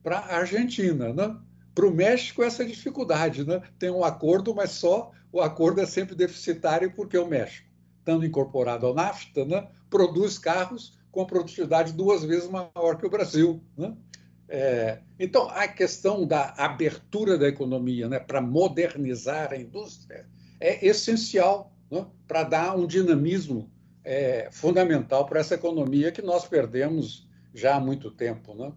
para 0.01 0.17
a 0.17 0.37
Argentina. 0.37 1.13
Né? 1.13 1.37
Para 1.73 1.87
o 1.87 1.93
México, 1.93 2.43
essa 2.43 2.65
dificuldade. 2.65 3.45
Né? 3.45 3.61
Tem 3.79 3.89
um 3.89 4.03
acordo, 4.03 4.53
mas 4.53 4.71
só 4.71 5.11
o 5.31 5.41
acordo 5.41 5.81
é 5.81 5.85
sempre 5.85 6.15
deficitário 6.15 6.93
porque 6.93 7.17
o 7.17 7.27
México, 7.27 7.67
estando 7.99 8.25
incorporado 8.25 8.85
ao 8.85 8.93
NAFTA, 8.93 9.45
né, 9.45 9.67
produz 9.89 10.37
carros 10.37 10.97
com 11.11 11.25
produtividade 11.25 11.93
duas 11.93 12.23
vezes 12.23 12.49
maior 12.49 12.97
que 12.97 13.05
o 13.05 13.09
Brasil. 13.09 13.63
Né? 13.77 13.95
É, 14.47 14.99
então, 15.19 15.49
a 15.49 15.67
questão 15.67 16.27
da 16.27 16.53
abertura 16.57 17.37
da 17.37 17.47
economia 17.47 18.07
né, 18.07 18.19
para 18.19 18.41
modernizar 18.41 19.51
a 19.51 19.57
indústria 19.57 20.27
é 20.59 20.85
essencial 20.85 21.73
né, 21.89 22.05
para 22.27 22.43
dar 22.43 22.75
um 22.75 22.85
dinamismo 22.85 23.71
é, 24.03 24.49
fundamental 24.51 25.25
para 25.25 25.39
essa 25.39 25.55
economia 25.55 26.11
que 26.11 26.21
nós 26.21 26.45
perdemos 26.45 27.27
já 27.53 27.75
há 27.75 27.79
muito 27.79 28.11
tempo. 28.11 28.53
Né? 28.53 28.71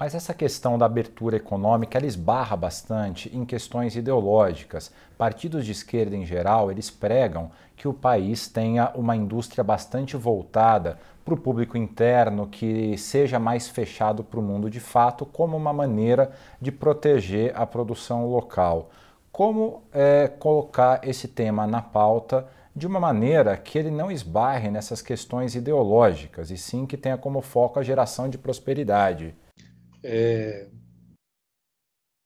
Mas 0.00 0.14
essa 0.14 0.32
questão 0.32 0.78
da 0.78 0.86
abertura 0.86 1.36
econômica, 1.36 1.98
ela 1.98 2.06
esbarra 2.06 2.56
bastante 2.56 3.30
em 3.36 3.44
questões 3.44 3.96
ideológicas. 3.96 4.90
Partidos 5.18 5.66
de 5.66 5.72
esquerda 5.72 6.16
em 6.16 6.24
geral, 6.24 6.70
eles 6.70 6.88
pregam 6.88 7.50
que 7.76 7.86
o 7.86 7.92
país 7.92 8.48
tenha 8.48 8.90
uma 8.94 9.14
indústria 9.14 9.62
bastante 9.62 10.16
voltada 10.16 10.98
para 11.22 11.34
o 11.34 11.36
público 11.36 11.76
interno, 11.76 12.46
que 12.46 12.96
seja 12.96 13.38
mais 13.38 13.68
fechado 13.68 14.24
para 14.24 14.40
o 14.40 14.42
mundo 14.42 14.70
de 14.70 14.80
fato, 14.80 15.26
como 15.26 15.54
uma 15.54 15.70
maneira 15.70 16.32
de 16.58 16.72
proteger 16.72 17.52
a 17.54 17.66
produção 17.66 18.26
local. 18.26 18.88
Como 19.30 19.82
é, 19.92 20.28
colocar 20.28 21.06
esse 21.06 21.28
tema 21.28 21.66
na 21.66 21.82
pauta 21.82 22.48
de 22.74 22.86
uma 22.86 22.98
maneira 22.98 23.54
que 23.54 23.76
ele 23.76 23.90
não 23.90 24.10
esbarre 24.10 24.70
nessas 24.70 25.02
questões 25.02 25.54
ideológicas, 25.54 26.50
e 26.50 26.56
sim 26.56 26.86
que 26.86 26.96
tenha 26.96 27.18
como 27.18 27.42
foco 27.42 27.78
a 27.78 27.82
geração 27.82 28.30
de 28.30 28.38
prosperidade? 28.38 29.34
É... 30.02 30.68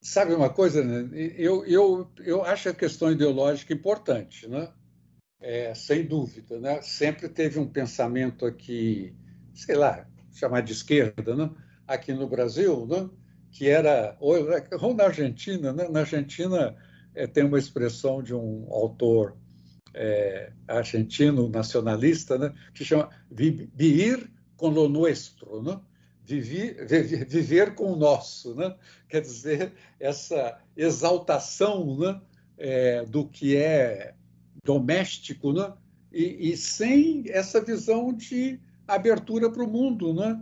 Sabe 0.02 0.34
uma 0.34 0.50
coisa, 0.50 0.84
né? 0.84 1.08
eu, 1.36 1.64
eu, 1.64 2.12
eu 2.18 2.44
acho 2.44 2.68
a 2.68 2.74
questão 2.74 3.10
ideológica 3.10 3.72
importante, 3.72 4.46
né? 4.46 4.70
É, 5.40 5.74
sem 5.74 6.06
dúvida. 6.06 6.60
Né? 6.60 6.82
Sempre 6.82 7.28
teve 7.28 7.58
um 7.58 7.66
pensamento 7.66 8.44
aqui, 8.44 9.16
sei 9.54 9.76
lá, 9.76 10.06
chamar 10.32 10.60
de 10.60 10.72
esquerda, 10.72 11.34
né? 11.34 11.50
aqui 11.86 12.12
no 12.12 12.28
Brasil, 12.28 12.86
né? 12.86 13.08
que 13.50 13.68
era, 13.68 14.16
ou, 14.20 14.36
ou 14.80 14.94
na 14.94 15.04
Argentina, 15.04 15.72
né? 15.72 15.88
na 15.88 16.00
Argentina 16.00 16.76
é, 17.14 17.26
tem 17.26 17.44
uma 17.44 17.58
expressão 17.58 18.22
de 18.22 18.34
um 18.34 18.66
autor 18.70 19.36
é, 19.94 20.52
argentino 20.66 21.48
nacionalista, 21.48 22.36
né? 22.36 22.52
que 22.74 22.84
chama 22.84 23.08
vivir 23.30 24.30
com 24.56 24.68
lo 24.68 24.88
nuestro, 24.88 25.62
né? 25.62 25.80
Viver, 26.24 26.86
viver 27.28 27.74
com 27.74 27.92
o 27.92 27.96
nosso, 27.96 28.54
né? 28.54 28.74
quer 29.08 29.20
dizer, 29.20 29.72
essa 30.00 30.58
exaltação 30.76 31.98
né? 31.98 32.20
É, 32.56 33.04
do 33.04 33.26
que 33.26 33.56
é 33.56 34.14
doméstico, 34.64 35.52
né? 35.52 35.72
E, 36.12 36.52
e, 36.52 36.56
sem 36.56 37.24
essa 37.28 37.60
visão 37.60 38.12
de 38.12 38.60
abertura 38.86 39.50
para 39.50 39.64
o 39.64 39.68
mundo. 39.68 40.14
Né? 40.14 40.40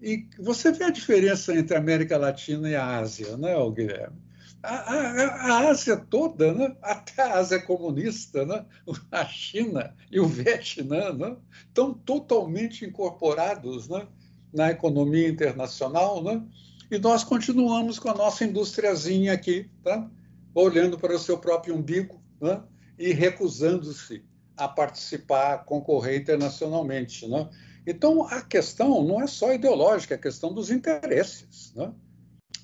E 0.00 0.26
você 0.38 0.72
vê 0.72 0.84
a 0.84 0.90
diferença 0.90 1.56
entre 1.56 1.76
a 1.76 1.78
América 1.78 2.18
Latina 2.18 2.68
e 2.68 2.74
a 2.74 2.98
Ásia, 2.98 3.36
né, 3.36 3.54
Guilherme? 3.72 4.20
A, 4.60 4.74
a, 4.74 5.24
a, 5.26 5.70
Ásia 5.70 5.96
toda, 5.96 6.52
né? 6.52 6.76
até 6.82 7.22
a 7.22 7.38
Ásia 7.38 7.60
comunista, 7.62 8.44
né? 8.44 8.64
a 9.10 9.24
China 9.24 9.94
e 10.10 10.18
o 10.18 10.26
Vietnã, 10.26 11.12
né? 11.12 11.36
estão 11.68 11.94
totalmente 11.94 12.84
incorporados 12.84 13.88
né? 13.88 14.06
Na 14.52 14.70
economia 14.70 15.28
internacional, 15.28 16.22
né? 16.22 16.42
e 16.90 16.98
nós 16.98 17.24
continuamos 17.24 17.98
com 17.98 18.10
a 18.10 18.14
nossa 18.14 18.44
industriazinha 18.44 19.32
aqui, 19.32 19.70
tá? 19.82 20.10
olhando 20.54 20.98
para 20.98 21.14
o 21.14 21.18
seu 21.18 21.38
próprio 21.38 21.74
umbigo 21.74 22.22
né? 22.40 22.62
e 22.98 23.12
recusando-se 23.12 24.22
a 24.56 24.68
participar, 24.68 25.54
a 25.54 25.58
concorrer 25.58 26.20
internacionalmente. 26.20 27.26
Né? 27.26 27.48
Então, 27.86 28.26
a 28.26 28.42
questão 28.42 29.02
não 29.02 29.22
é 29.22 29.26
só 29.26 29.54
ideológica, 29.54 30.14
é 30.14 30.18
a 30.18 30.20
questão 30.20 30.52
dos 30.52 30.70
interesses. 30.70 31.72
Né? 31.74 31.90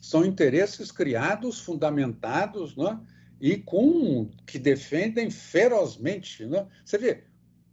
São 0.02 0.26
interesses 0.26 0.92
criados, 0.92 1.60
fundamentados, 1.60 2.76
né? 2.76 3.00
e 3.40 3.56
com 3.56 4.28
que 4.46 4.58
defendem 4.58 5.30
ferozmente. 5.30 6.44
Né? 6.44 6.66
Você 6.84 6.98
vê, 6.98 7.24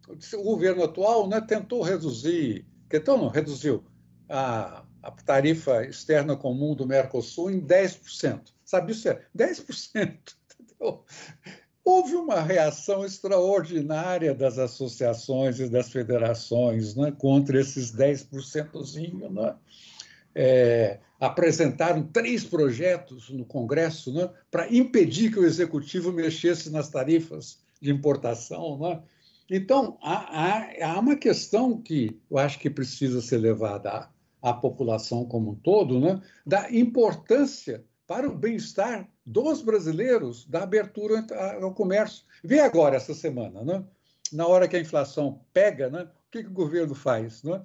o 0.08 0.44
governo 0.44 0.84
atual 0.84 1.28
né, 1.28 1.42
tentou 1.42 1.82
reduzir, 1.82 2.66
então 2.92 3.18
não 3.18 3.28
reduziu 3.28 3.84
a, 4.30 4.84
a 5.04 5.12
tarifa 5.12 5.86
externa 5.86 6.36
comum 6.36 6.76
do 6.76 6.88
Mercosul 6.88 7.52
em 7.52 7.62
10%. 7.62 8.42
Sabe 8.64 8.92
isso 8.92 9.08
é 9.10 9.22
10%. 9.38 9.66
Entendeu? 10.60 11.04
houve 11.86 12.16
uma 12.16 12.42
reação 12.42 13.06
extraordinária 13.06 14.34
das 14.34 14.58
associações 14.58 15.60
e 15.60 15.70
das 15.70 15.92
federações 15.92 16.96
né, 16.96 17.12
contra 17.12 17.62
esses 17.62 17.96
10%. 17.96 19.32
Né? 19.32 19.56
É, 20.34 21.00
apresentaram 21.20 22.02
três 22.02 22.44
projetos 22.44 23.30
no 23.30 23.46
Congresso 23.46 24.12
né, 24.12 24.28
para 24.50 24.68
impedir 24.74 25.32
que 25.32 25.40
o 25.40 25.46
executivo 25.46 26.12
mexesse 26.12 26.72
nas 26.72 26.90
tarifas 26.90 27.60
de 27.80 27.92
importação. 27.92 28.80
Né? 28.80 29.00
Então, 29.48 30.00
há, 30.02 30.16
há, 30.16 30.88
há, 30.88 31.00
uma 31.00 31.16
questão 31.16 31.80
que 31.80 32.20
eu 32.32 32.40
acho 32.40 32.58
que 32.58 32.70
precisa 32.70 33.22
ser 33.22 33.38
levada 33.38 34.10
à, 34.50 34.54
população 34.54 35.26
como 35.26 35.52
um 35.52 35.56
todo, 35.56 36.00
né, 36.00 36.22
da 36.46 36.72
importância 36.72 37.84
para 38.08 38.28
o 38.28 38.36
bem-estar 38.36 39.10
dos 39.26 39.62
brasileiros 39.62 40.46
da 40.46 40.64
abertura 40.64 41.26
ao 41.62 41.74
comércio. 41.74 42.24
Vê 42.44 42.60
agora, 42.60 42.96
essa 42.96 43.14
semana, 43.14 43.64
né? 43.64 43.84
na 44.32 44.46
hora 44.48 44.68
que 44.68 44.76
a 44.76 44.80
inflação 44.80 45.42
pega, 45.54 45.90
né? 45.90 46.04
o 46.04 46.32
que, 46.32 46.44
que 46.44 46.50
o 46.50 46.54
governo 46.54 46.94
faz? 46.94 47.42
Né? 47.44 47.62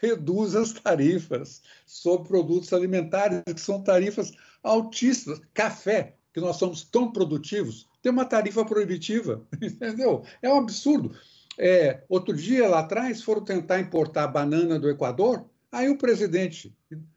Reduz 0.00 0.54
as 0.54 0.72
tarifas 0.72 1.62
sobre 1.84 2.28
produtos 2.28 2.72
alimentares, 2.72 3.42
que 3.44 3.60
são 3.60 3.82
tarifas 3.82 4.32
altíssimas. 4.62 5.40
Café, 5.52 6.16
que 6.32 6.40
nós 6.40 6.56
somos 6.56 6.82
tão 6.82 7.12
produtivos, 7.12 7.86
tem 8.00 8.10
uma 8.10 8.24
tarifa 8.24 8.64
proibitiva, 8.64 9.46
entendeu? 9.60 10.24
É 10.40 10.50
um 10.50 10.58
absurdo. 10.58 11.14
É, 11.58 12.02
outro 12.08 12.34
dia, 12.34 12.66
lá 12.66 12.80
atrás, 12.80 13.22
foram 13.22 13.44
tentar 13.44 13.78
importar 13.78 14.26
banana 14.28 14.78
do 14.78 14.88
Equador, 14.88 15.44
aí 15.72 15.88
o 15.88 15.96
presidente 15.98 16.76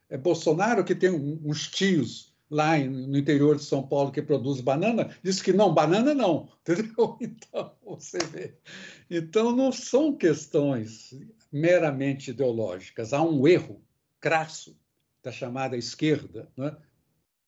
é, 0.10 0.18
Bolsonaro, 0.18 0.84
que 0.84 0.96
tem 0.96 1.12
uns 1.12 1.68
tios 1.68 2.34
lá 2.50 2.78
no 2.78 3.18
interior 3.18 3.58
de 3.58 3.64
São 3.64 3.86
Paulo 3.86 4.12
que 4.12 4.22
produz 4.22 4.62
banana, 4.62 5.16
disse 5.22 5.44
que 5.44 5.52
não, 5.52 5.74
banana 5.74 6.14
não, 6.14 6.50
entendeu? 6.62 7.18
Então, 7.20 7.74
você 7.84 8.20
vê. 8.20 8.56
Então, 9.10 9.56
não 9.56 9.72
são 9.72 10.16
questões 10.16 11.14
meramente 11.52 12.32
ideológicas, 12.32 13.14
há 13.14 13.22
um 13.22 13.48
erro 13.48 13.82
crasso 14.20 14.78
da 15.22 15.32
chamada 15.32 15.76
esquerda 15.76 16.50
né, 16.56 16.76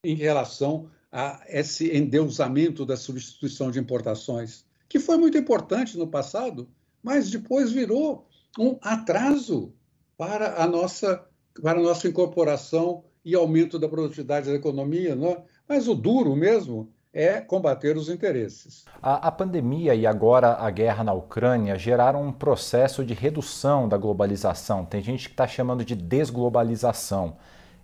em 0.03 0.15
relação 0.15 0.89
a 1.11 1.43
esse 1.47 1.95
endeusamento 1.95 2.85
da 2.85 2.97
substituição 2.97 3.71
de 3.71 3.79
importações, 3.79 4.65
que 4.89 4.99
foi 4.99 5.17
muito 5.17 5.37
importante 5.37 5.97
no 5.97 6.07
passado, 6.07 6.69
mas 7.03 7.29
depois 7.29 7.71
virou 7.71 8.27
um 8.57 8.77
atraso 8.81 9.73
para 10.17 10.61
a 10.61 10.67
nossa, 10.67 11.23
para 11.61 11.79
a 11.79 11.83
nossa 11.83 12.07
incorporação 12.07 13.03
e 13.23 13.35
aumento 13.35 13.77
da 13.77 13.87
produtividade 13.87 14.49
da 14.49 14.55
economia, 14.55 15.15
não 15.15 15.29
é? 15.29 15.43
mas 15.67 15.87
o 15.87 15.93
duro 15.93 16.35
mesmo 16.35 16.91
é 17.13 17.41
combater 17.41 17.97
os 17.97 18.09
interesses. 18.09 18.85
A, 19.01 19.27
a, 19.27 19.31
pandemia 19.31 19.95
e 19.95 20.05
agora 20.05 20.53
a 20.53 20.69
guerra 20.69 21.03
na 21.03 21.13
Ucrânia 21.13 21.77
geraram 21.77 22.23
um 22.23 22.31
processo 22.31 23.03
de 23.03 23.13
redução 23.13 23.87
da 23.87 23.97
globalização. 23.97 24.85
Tem 24.85 25.01
gente 25.01 25.27
que 25.27 25.33
está 25.33 25.47
chamando 25.47 25.83
de 25.83 25.95
desglobalização. 25.95 27.37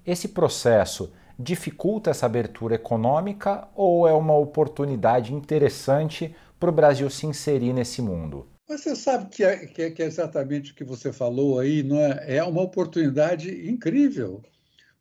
Esse 0.06 0.30
processo 0.30 1.12
dificulta 1.38 2.12
essa 2.12 2.26
abertura 2.26 2.76
econômica 2.76 3.68
ou 3.76 4.08
é 4.08 4.14
uma 4.14 4.36
oportunidade 4.36 5.34
interessante 5.34 6.36
para 6.60 6.70
o 6.70 6.74
Brasil 6.74 7.10
se 7.10 7.26
inserir 7.26 7.74
nesse 7.74 8.02
mundo? 8.02 8.48
Você 8.78 8.96
sabe 8.96 9.30
que 9.30 9.44
é, 9.44 9.68
que 9.68 10.02
é, 10.02 10.06
exatamente 10.06 10.72
o 10.72 10.76
que 10.76 10.84
você 10.84 11.14
falou 11.14 11.60
aí, 11.60 11.84
não 11.84 11.98
é? 11.98 12.38
É 12.38 12.44
uma 12.44 12.62
oportunidade 12.62 13.70
incrível 13.70 14.42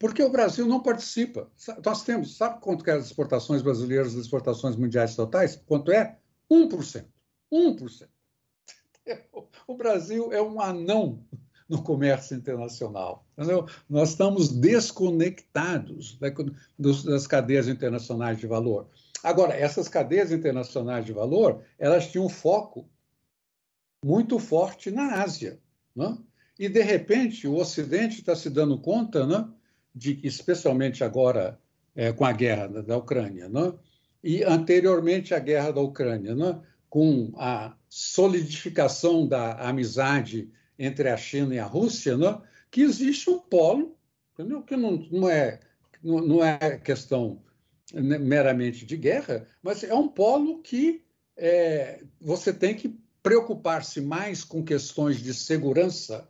porque 0.02 0.20
o 0.20 0.32
Brasil 0.32 0.66
não 0.66 0.82
participa. 0.82 1.48
Nós 1.86 2.02
temos, 2.02 2.36
sabe 2.36 2.60
quanto 2.60 2.82
que 2.82 2.90
é 2.90 2.94
as 2.94 3.06
exportações 3.06 3.62
brasileiras 3.62 4.14
das 4.14 4.24
exportações 4.24 4.74
mundiais 4.74 5.14
totais? 5.14 5.54
Quanto 5.64 5.92
é? 5.92 6.18
1%. 6.50 7.04
1%. 7.52 8.08
O 9.68 9.76
Brasil 9.76 10.32
é 10.32 10.42
um 10.42 10.60
anão 10.60 11.24
no 11.68 11.82
comércio 11.82 12.36
internacional. 12.36 13.24
Entendeu? 13.38 13.66
Nós 13.88 14.10
estamos 14.10 14.48
desconectados 14.48 16.18
das 16.18 17.26
cadeias 17.28 17.68
internacionais 17.68 18.38
de 18.38 18.46
valor. 18.48 18.88
Agora, 19.22 19.54
essas 19.54 19.88
cadeias 19.88 20.32
internacionais 20.32 21.06
de 21.06 21.12
valor, 21.12 21.62
elas 21.78 22.10
tinham 22.10 22.28
foco 22.28 22.88
muito 24.04 24.38
forte 24.38 24.90
na 24.90 25.22
Ásia. 25.22 25.58
Né? 25.94 26.16
E, 26.58 26.68
de 26.68 26.82
repente, 26.82 27.46
o 27.46 27.54
Ocidente 27.54 28.20
está 28.20 28.34
se 28.34 28.50
dando 28.50 28.78
conta 28.78 29.26
né, 29.26 29.48
de 29.94 30.20
especialmente 30.22 31.04
agora 31.04 31.58
é, 31.94 32.12
com 32.12 32.24
a 32.24 32.32
guerra 32.32 32.66
da, 32.68 32.96
Ucrânia, 32.96 33.48
não? 33.48 33.78
e 34.22 34.42
anteriormente 34.42 35.34
à 35.34 35.38
guerra 35.38 35.72
da 35.72 35.80
Ucrânia, 35.80 36.34
não? 36.34 36.62
com 36.88 37.32
a 37.36 37.76
solidificação 37.88 39.26
da 39.26 39.54
amizade 39.68 40.50
entre 40.78 41.08
a 41.08 41.16
China 41.16 41.54
e 41.54 41.58
a 41.58 41.64
Rússia, 41.64 42.16
não? 42.16 42.42
que 42.70 42.82
existe 42.82 43.30
um 43.30 43.38
polo, 43.38 43.96
entendeu? 44.32 44.62
que 44.62 44.76
não, 44.76 44.96
não, 45.10 45.28
é, 45.28 45.60
não, 46.02 46.44
é 46.44 46.78
questão 46.78 47.42
meramente 47.92 48.86
de 48.86 48.96
guerra, 48.96 49.46
mas 49.62 49.84
é 49.84 49.94
um 49.94 50.08
polo 50.08 50.62
que 50.62 51.04
é, 51.36 52.02
você 52.20 52.52
tem 52.52 52.74
que 52.74 53.01
preocupar-se 53.22 54.00
mais 54.00 54.42
com 54.42 54.64
questões 54.64 55.18
de 55.18 55.32
segurança 55.32 56.28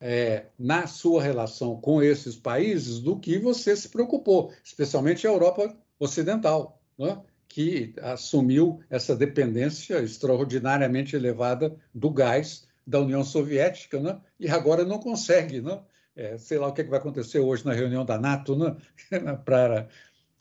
é, 0.00 0.46
na 0.58 0.86
sua 0.86 1.22
relação 1.22 1.80
com 1.80 2.02
esses 2.02 2.36
países 2.36 3.00
do 3.00 3.18
que 3.18 3.38
você 3.38 3.74
se 3.74 3.88
preocupou, 3.88 4.52
especialmente 4.62 5.26
a 5.26 5.30
Europa 5.30 5.74
Ocidental, 5.98 6.82
né? 6.98 7.18
que 7.48 7.94
assumiu 8.02 8.80
essa 8.90 9.16
dependência 9.16 10.02
extraordinariamente 10.02 11.16
elevada 11.16 11.74
do 11.94 12.10
gás 12.10 12.66
da 12.86 13.00
União 13.00 13.24
Soviética, 13.24 13.98
né? 13.98 14.20
e 14.38 14.48
agora 14.48 14.84
não 14.84 14.98
consegue. 14.98 15.62
Né? 15.62 15.80
É, 16.14 16.36
sei 16.36 16.58
lá 16.58 16.68
o 16.68 16.72
que, 16.72 16.82
é 16.82 16.84
que 16.84 16.90
vai 16.90 16.98
acontecer 16.98 17.38
hoje 17.38 17.64
na 17.64 17.72
reunião 17.72 18.04
da 18.04 18.18
NATO, 18.18 18.56
né? 18.56 18.76
para 19.44 19.88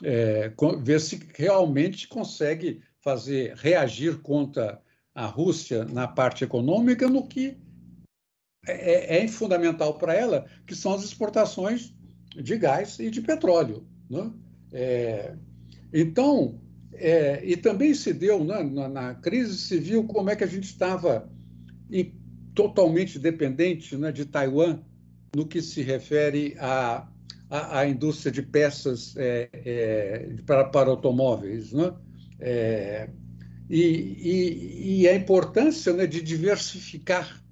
é, 0.03 0.51
ver 0.81 0.99
se 0.99 1.19
realmente 1.33 2.07
consegue 2.07 2.81
fazer 2.99 3.53
reagir 3.55 4.17
contra 4.21 4.81
a 5.15 5.25
Rússia 5.25 5.85
na 5.85 6.07
parte 6.07 6.43
econômica 6.43 7.07
no 7.07 7.25
que 7.25 7.57
é, 8.67 9.17
é, 9.17 9.23
é 9.23 9.27
fundamental 9.29 9.97
para 9.97 10.13
ela, 10.13 10.45
que 10.67 10.75
são 10.75 10.93
as 10.93 11.03
exportações 11.03 11.95
de 12.35 12.57
gás 12.57 12.99
e 12.99 13.09
de 13.09 13.21
petróleo. 13.21 13.87
Né? 14.09 14.31
É, 14.73 15.35
então, 15.93 16.59
é, 16.93 17.41
e 17.45 17.55
também 17.55 17.93
se 17.93 18.13
deu 18.13 18.43
né, 18.43 18.61
na, 18.63 18.89
na, 18.89 19.15
crise 19.15 19.57
civil 19.57 20.03
como 20.03 20.29
é 20.29 20.35
que 20.35 20.43
a 20.43 20.47
gente 20.47 20.65
estava 20.65 21.29
totalmente 22.53 23.17
dependente 23.17 23.95
né, 23.95 24.11
de 24.11 24.25
Taiwan 24.25 24.79
no 25.35 25.45
que 25.45 25.61
se 25.61 25.81
refere 25.81 26.55
à, 26.59 27.07
à, 27.49 27.85
indústria 27.85 28.31
de 28.31 28.41
peças 28.41 29.15
é, 29.17 29.49
é, 29.53 30.35
para, 30.45 30.65
para 30.65 30.89
automóveis. 30.89 31.71
Né? 31.71 31.93
E, 33.69 33.81
e, 33.81 35.01
e, 35.01 35.07
a 35.07 35.15
importância 35.15 35.91
né, 35.93 36.05
de 36.05 36.21
diversificar 36.21 37.43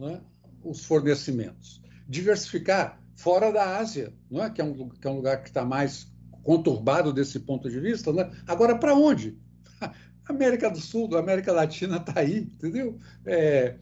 né, 0.00 0.20
os 0.62 0.84
fornecimentos. 0.84 1.80
Diversificar 2.08 3.00
fora 3.16 3.52
da 3.52 3.78
Ásia, 3.78 4.12
é? 4.32 4.50
que, 4.50 4.60
é 4.60 4.64
um, 4.64 4.88
que 4.88 5.06
é 5.06 5.10
um 5.10 5.16
lugar 5.16 5.42
que 5.42 5.48
está 5.48 5.64
mais 5.64 6.12
conturbado 6.42 7.12
desse 7.12 7.40
ponto 7.40 7.70
de 7.70 7.80
vista. 7.80 8.12
Né? 8.12 8.30
Agora, 8.46 8.76
para 8.76 8.94
onde? 8.94 9.38
América 10.26 10.70
do 10.70 10.80
Sul, 10.80 11.16
América 11.16 11.52
Latina 11.52 11.98
está 11.98 12.20
aí, 12.20 12.38
entendeu? 12.38 12.98
É, 13.24 13.76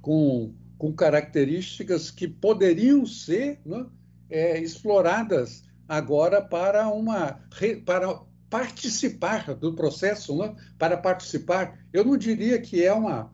com, 0.00 0.54
com 0.76 0.92
características 0.92 2.10
que 2.10 2.26
poderiam 2.26 3.04
ser 3.04 3.60
né, 3.66 3.86
é, 4.30 4.58
exploradas 4.60 5.64
agora 5.88 6.42
para 6.42 6.88
uma 6.88 7.40
para 7.84 8.20
participar 8.50 9.54
do 9.54 9.74
processo, 9.74 10.36
né? 10.36 10.54
para 10.78 10.96
participar. 10.96 11.78
Eu 11.92 12.04
não 12.04 12.16
diria 12.16 12.60
que 12.60 12.82
é 12.82 12.92
uma 12.92 13.32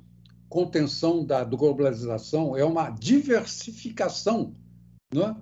contenção 0.48 1.24
da 1.24 1.42
globalização, 1.42 2.56
é 2.56 2.64
uma 2.64 2.90
diversificação 2.90 4.54
né, 5.12 5.36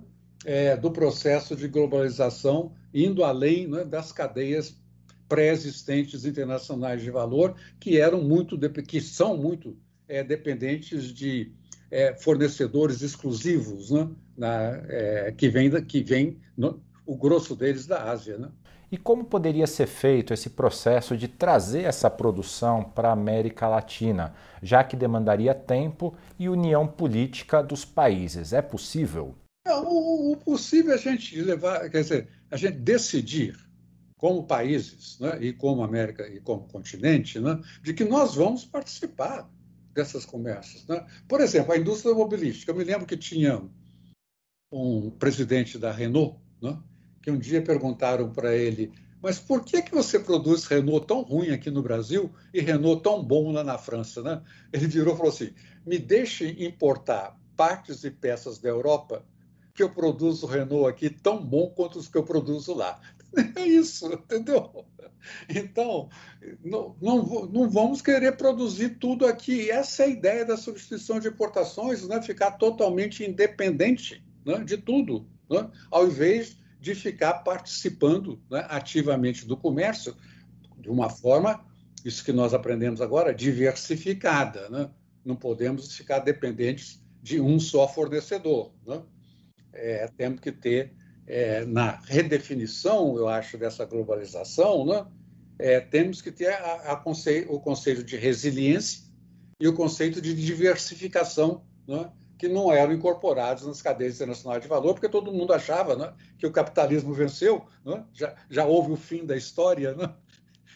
é, 0.45 0.75
do 0.75 0.91
processo 0.91 1.55
de 1.55 1.67
globalização, 1.67 2.73
indo 2.93 3.23
além 3.23 3.67
né, 3.67 3.83
das 3.83 4.11
cadeias 4.11 4.75
pré-existentes 5.27 6.25
internacionais 6.25 7.01
de 7.01 7.11
valor, 7.11 7.55
que 7.79 7.97
eram 7.97 8.23
muito, 8.23 8.57
que 8.83 9.01
são 9.01 9.37
muito 9.37 9.77
é, 10.07 10.23
dependentes 10.23 11.13
de 11.13 11.51
é, 11.89 12.15
fornecedores 12.15 13.01
exclusivos, 13.01 13.91
né, 13.91 14.09
na, 14.35 14.81
é, 14.89 15.31
que 15.31 15.47
vem, 15.47 15.69
que 15.85 16.01
vem 16.01 16.39
no, 16.57 16.81
o 17.05 17.15
grosso 17.15 17.55
deles 17.55 17.85
da 17.85 18.09
Ásia. 18.09 18.37
Né? 18.37 18.49
E 18.93 18.97
como 18.99 19.25
poderia 19.25 19.65
ser 19.65 19.87
feito 19.87 20.35
esse 20.35 20.51
processo 20.51 21.17
de 21.17 21.27
trazer 21.27 21.81
essa 21.81 22.11
produção 22.11 22.83
para 22.83 23.09
a 23.09 23.13
América 23.13 23.67
Latina, 23.67 24.35
já 24.61 24.83
que 24.83 24.95
demandaria 24.95 25.55
tempo 25.55 26.15
e 26.37 26.47
união 26.47 26.85
política 26.87 27.63
dos 27.63 27.83
países? 27.83 28.53
É 28.53 28.61
possível? 28.61 29.33
É, 29.65 29.73
o, 29.73 30.33
o 30.33 30.37
possível 30.37 30.91
é 30.91 30.93
a 30.93 30.99
gente 30.99 31.41
levar, 31.41 31.89
quer 31.89 32.01
dizer, 32.01 32.29
a 32.51 32.55
gente 32.55 32.77
decidir 32.77 33.57
como 34.15 34.45
países, 34.45 35.17
né, 35.19 35.39
e 35.41 35.53
como 35.53 35.83
América 35.83 36.27
e 36.27 36.39
como 36.39 36.67
continente, 36.67 37.39
né, 37.39 37.59
de 37.81 37.95
que 37.95 38.05
nós 38.05 38.35
vamos 38.35 38.63
participar 38.63 39.49
dessas 39.91 40.23
conversas. 40.23 40.85
Né? 40.85 41.03
Por 41.27 41.41
exemplo, 41.41 41.73
a 41.73 41.77
indústria 41.79 42.11
automobilística. 42.11 42.71
Eu 42.71 42.75
me 42.75 42.83
lembro 42.83 43.07
que 43.07 43.17
tinha 43.17 43.59
um 44.71 45.09
presidente 45.09 45.79
da 45.79 45.91
Renault, 45.91 46.37
né, 46.61 46.77
que 47.23 47.31
um 47.31 47.39
dia 47.39 47.63
perguntaram 47.63 48.29
para 48.29 48.55
ele 48.55 48.91
mas 49.23 49.39
por 49.39 49.63
que, 49.63 49.81
que 49.81 49.95
você 49.95 50.19
produz 50.19 50.65
Renault 50.65 51.07
tão 51.07 51.21
ruim 51.21 51.51
aqui 51.51 51.71
no 51.71 51.81
Brasil 51.81 52.29
e 52.53 52.59
Renault 52.59 53.01
tão 53.01 53.23
bom 53.23 53.53
lá 53.53 53.63
na 53.63 53.77
França? 53.77 54.21
Né? 54.21 54.41
Ele 54.73 54.85
virou 54.85 55.13
e 55.13 55.17
falou 55.17 55.31
assim: 55.31 55.53
me 55.85 55.97
deixe 55.97 56.61
importar 56.61 57.39
partes 57.55 58.03
e 58.03 58.11
peças 58.11 58.59
da 58.59 58.67
Europa 58.67 59.25
que 59.73 59.81
eu 59.81 59.89
produzo 59.89 60.45
Renault 60.45 60.89
aqui 60.89 61.09
tão 61.09 61.41
bom 61.41 61.69
quanto 61.69 61.99
os 61.99 62.09
que 62.09 62.17
eu 62.17 62.23
produzo 62.23 62.73
lá. 62.73 62.99
É 63.55 63.65
isso, 63.65 64.13
entendeu? 64.13 64.85
Então, 65.49 66.07
não, 66.63 66.95
não, 67.01 67.47
não 67.47 67.67
vamos 67.67 67.99
querer 67.99 68.37
produzir 68.37 68.99
tudo 68.99 69.25
aqui. 69.25 69.71
Essa 69.71 70.03
é 70.03 70.05
a 70.05 70.09
ideia 70.09 70.45
da 70.45 70.55
substituição 70.55 71.19
de 71.19 71.29
importações, 71.29 72.07
né? 72.07 72.21
ficar 72.21 72.51
totalmente 72.51 73.23
independente 73.23 74.23
né? 74.45 74.63
de 74.63 74.77
tudo, 74.77 75.25
né? 75.49 75.67
ao 75.89 76.05
invés 76.05 76.59
de 76.83 76.93
ficar 76.93 77.35
participando 77.45 78.43
né, 78.51 78.65
ativamente 78.67 79.45
do 79.45 79.55
comércio 79.55 80.17
de 80.77 80.89
uma 80.89 81.09
forma, 81.09 81.65
isso 82.03 82.25
que 82.25 82.33
nós 82.33 82.53
aprendemos 82.53 82.99
agora, 82.99 83.33
diversificada. 83.33 84.69
Né? 84.69 84.89
Não 85.23 85.33
podemos 85.33 85.95
ficar 85.95 86.19
dependentes 86.19 87.01
de 87.21 87.39
um 87.39 87.57
só 87.57 87.87
fornecedor. 87.87 88.73
Né? 88.85 89.01
É, 89.71 90.09
temos 90.17 90.41
que 90.41 90.51
ter, 90.51 90.91
é, 91.25 91.63
na 91.63 92.01
redefinição, 92.03 93.15
eu 93.15 93.29
acho, 93.29 93.57
dessa 93.57 93.85
globalização, 93.85 94.85
né? 94.85 95.07
É, 95.57 95.79
temos 95.79 96.21
que 96.21 96.31
ter 96.31 96.49
a, 96.49 96.91
a 96.91 96.95
conceito, 96.97 97.53
o 97.53 97.61
conceito 97.61 98.03
de 98.03 98.17
resiliência 98.17 99.03
e 99.57 99.67
o 99.67 99.73
conceito 99.73 100.19
de 100.19 100.33
diversificação 100.33 101.63
né? 101.87 102.11
Que 102.37 102.47
não 102.47 102.71
eram 102.71 102.93
incorporados 102.93 103.65
nas 103.65 103.81
cadeias 103.81 104.15
internacionais 104.15 104.61
de 104.61 104.67
valor, 104.67 104.93
porque 104.93 105.09
todo 105.09 105.31
mundo 105.31 105.53
achava 105.53 105.95
né, 105.95 106.13
que 106.37 106.45
o 106.45 106.51
capitalismo 106.51 107.13
venceu, 107.13 107.65
né, 107.85 108.03
já, 108.13 108.35
já 108.49 108.65
houve 108.65 108.91
o 108.91 108.97
fim 108.97 109.25
da 109.25 109.35
história, 109.35 109.93
né, 109.95 110.13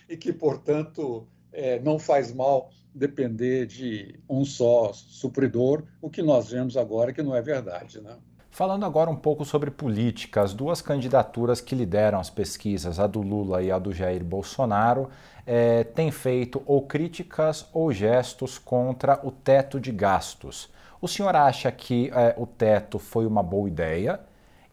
e 0.08 0.16
que, 0.16 0.32
portanto, 0.32 1.28
é, 1.52 1.80
não 1.80 2.00
faz 2.00 2.34
mal 2.34 2.70
depender 2.94 3.66
de 3.66 4.20
um 4.30 4.44
só 4.44 4.92
supridor, 4.94 5.84
o 6.02 6.10
que 6.10 6.22
nós 6.22 6.50
vemos 6.50 6.78
agora 6.78 7.14
que 7.14 7.22
não 7.22 7.36
é 7.36 7.42
verdade. 7.42 8.02
Né? 8.02 8.18
Falando 8.50 8.86
agora 8.86 9.10
um 9.10 9.16
pouco 9.16 9.46
sobre 9.46 9.70
política, 9.70 10.42
as 10.42 10.54
duas 10.54 10.82
candidaturas 10.82 11.62
que 11.62 11.76
lideram 11.76 12.20
as 12.20 12.30
pesquisas, 12.30 13.00
a 13.00 13.06
do 13.06 13.22
Lula 13.22 13.62
e 13.62 13.72
a 13.72 13.78
do 13.78 13.94
Jair 13.94 14.24
Bolsonaro, 14.24 15.10
é, 15.46 15.84
têm 15.84 16.12
feito 16.12 16.62
ou 16.66 16.82
críticas 16.82 17.68
ou 17.72 17.92
gestos 17.92 18.58
contra 18.58 19.20
o 19.24 19.32
teto 19.32 19.80
de 19.80 19.92
gastos. 19.92 20.70
O 21.00 21.08
senhor 21.08 21.36
acha 21.36 21.72
que 21.72 22.10
é, 22.14 22.34
o 22.38 22.48
teto 22.48 22.98
foi 22.98 23.28
uma 23.28 23.44
boa 23.44 23.68
ideia? 23.68 24.20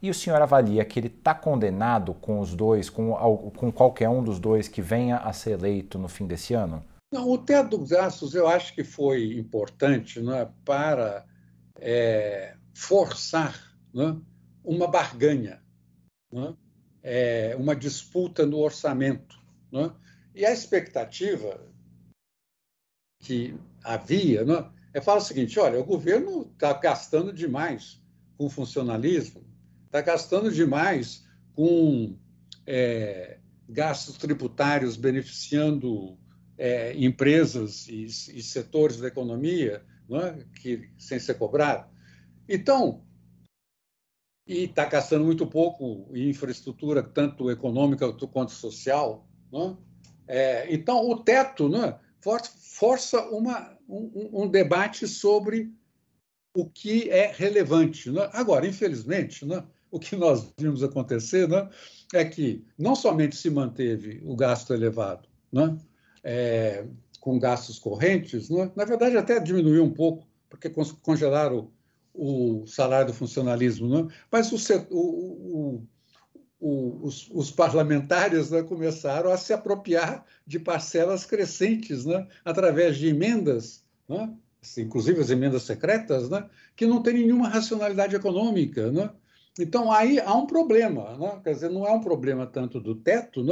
E 0.01 0.09
o 0.09 0.13
senhor 0.13 0.41
avalia 0.41 0.83
que 0.83 0.99
ele 0.99 1.07
está 1.07 1.33
condenado 1.33 2.13
com 2.15 2.39
os 2.39 2.53
dois, 2.53 2.89
com, 2.89 3.13
com 3.55 3.71
qualquer 3.71 4.09
um 4.09 4.23
dos 4.23 4.39
dois 4.39 4.67
que 4.67 4.81
venha 4.81 5.17
a 5.17 5.31
ser 5.31 5.51
eleito 5.51 5.97
no 5.97 6.07
fim 6.07 6.25
desse 6.25 6.53
ano? 6.53 6.83
Não, 7.13 7.29
o 7.29 7.37
teto 7.37 7.77
dos 7.77 7.89
gastos 7.89 8.35
eu 8.35 8.47
acho 8.47 8.73
que 8.73 8.83
foi 8.83 9.37
importante 9.37 10.19
é, 10.29 10.47
para 10.65 11.25
é, 11.79 12.55
forçar 12.75 13.75
é, 13.95 14.15
uma 14.63 14.87
barganha, 14.87 15.63
é, 16.33 17.51
é, 17.51 17.55
uma 17.55 17.75
disputa 17.75 18.45
no 18.45 18.57
orçamento. 18.57 19.39
É? 19.73 19.91
E 20.35 20.45
a 20.45 20.51
expectativa 20.51 21.59
que 23.19 23.55
havia 23.83 24.45
é 24.93 25.01
falar 25.01 25.19
o 25.19 25.21
seguinte: 25.21 25.57
olha, 25.57 25.79
o 25.79 25.85
governo 25.85 26.51
está 26.53 26.73
gastando 26.73 27.31
demais 27.31 28.03
com 28.37 28.49
funcionalismo, 28.49 29.43
está 29.85 30.01
gastando 30.01 30.51
demais 30.51 31.25
com 31.53 32.17
é, 32.67 33.39
gastos 33.69 34.17
tributários 34.17 34.97
beneficiando 34.97 36.17
é, 36.57 36.93
empresas 36.97 37.87
e, 37.87 38.05
e, 38.05 38.43
setores 38.43 38.97
da 38.97 39.07
economia 39.07 39.83
é? 40.09 40.45
que, 40.59 40.89
sem 40.97 41.19
ser 41.19 41.35
cobrado. 41.35 41.94
Então, 42.47 43.03
e 44.47 44.65
está 44.65 44.85
gastando 44.85 45.25
muito 45.25 45.47
pouco 45.47 46.07
em 46.13 46.29
infraestrutura, 46.29 47.01
tanto 47.01 47.49
econômica 47.49 48.11
quanto 48.27 48.51
social. 48.51 49.27
É? 50.27 50.73
então, 50.73 51.09
o 51.09 51.23
teto 51.23 51.67
força 52.59 53.21
uma 53.29 53.75
um, 53.87 54.43
um 54.43 54.47
debate 54.47 55.07
sobre 55.07 55.71
o 56.55 56.65
que 56.65 57.09
é 57.09 57.31
relevante. 57.31 58.09
Né? 58.09 58.29
Agora, 58.33 58.67
infelizmente, 58.67 59.45
né, 59.45 59.63
o 59.91 59.99
que 59.99 60.15
nós 60.15 60.51
vimos 60.57 60.83
acontecer 60.83 61.47
né, 61.47 61.69
é 62.13 62.25
que 62.25 62.65
não 62.77 62.95
somente 62.95 63.35
se 63.35 63.49
manteve 63.49 64.21
o 64.25 64.35
gasto 64.35 64.73
elevado, 64.73 65.27
né, 65.51 65.77
é, 66.23 66.85
com 67.19 67.37
gastos 67.37 67.77
correntes, 67.77 68.49
né, 68.49 68.71
na 68.75 68.85
verdade 68.85 69.17
até 69.17 69.39
diminuiu 69.39 69.83
um 69.83 69.93
pouco, 69.93 70.27
porque 70.49 70.69
congelaram 71.01 71.71
o, 72.15 72.63
o 72.63 72.67
salário 72.67 73.07
do 73.07 73.13
funcionalismo, 73.13 73.87
né, 73.87 74.07
mas 74.31 74.51
o, 74.51 74.57
o, 74.89 75.83
os, 76.59 77.29
os, 77.31 77.51
parlamentares 77.51 78.49
né, 78.49 78.63
começaram 78.63 79.31
a 79.31 79.37
se 79.37 79.53
apropriar 79.53 80.25
de 80.47 80.59
parcelas 80.59 81.25
crescentes, 81.25 82.05
né, 82.05 82.27
através 82.43 82.97
de 82.97 83.07
emendas, 83.07 83.83
né, 84.07 84.33
inclusive 84.77 85.21
as 85.21 85.29
emendas 85.29 85.63
secretas, 85.63 86.29
que 86.75 86.85
não 86.85 87.03
têm 87.03 87.15
nenhuma 87.15 87.49
racionalidade 87.49 88.15
econômica. 88.15 88.91
Então, 89.59 89.91
aí 89.91 90.19
há 90.19 90.33
um 90.35 90.47
problema. 90.47 91.39
Quer 91.43 91.53
dizer, 91.53 91.69
não 91.69 91.85
é 91.85 91.91
um 91.91 92.01
problema 92.01 92.47
tanto 92.47 92.79
do 92.79 92.95
teto, 92.95 93.45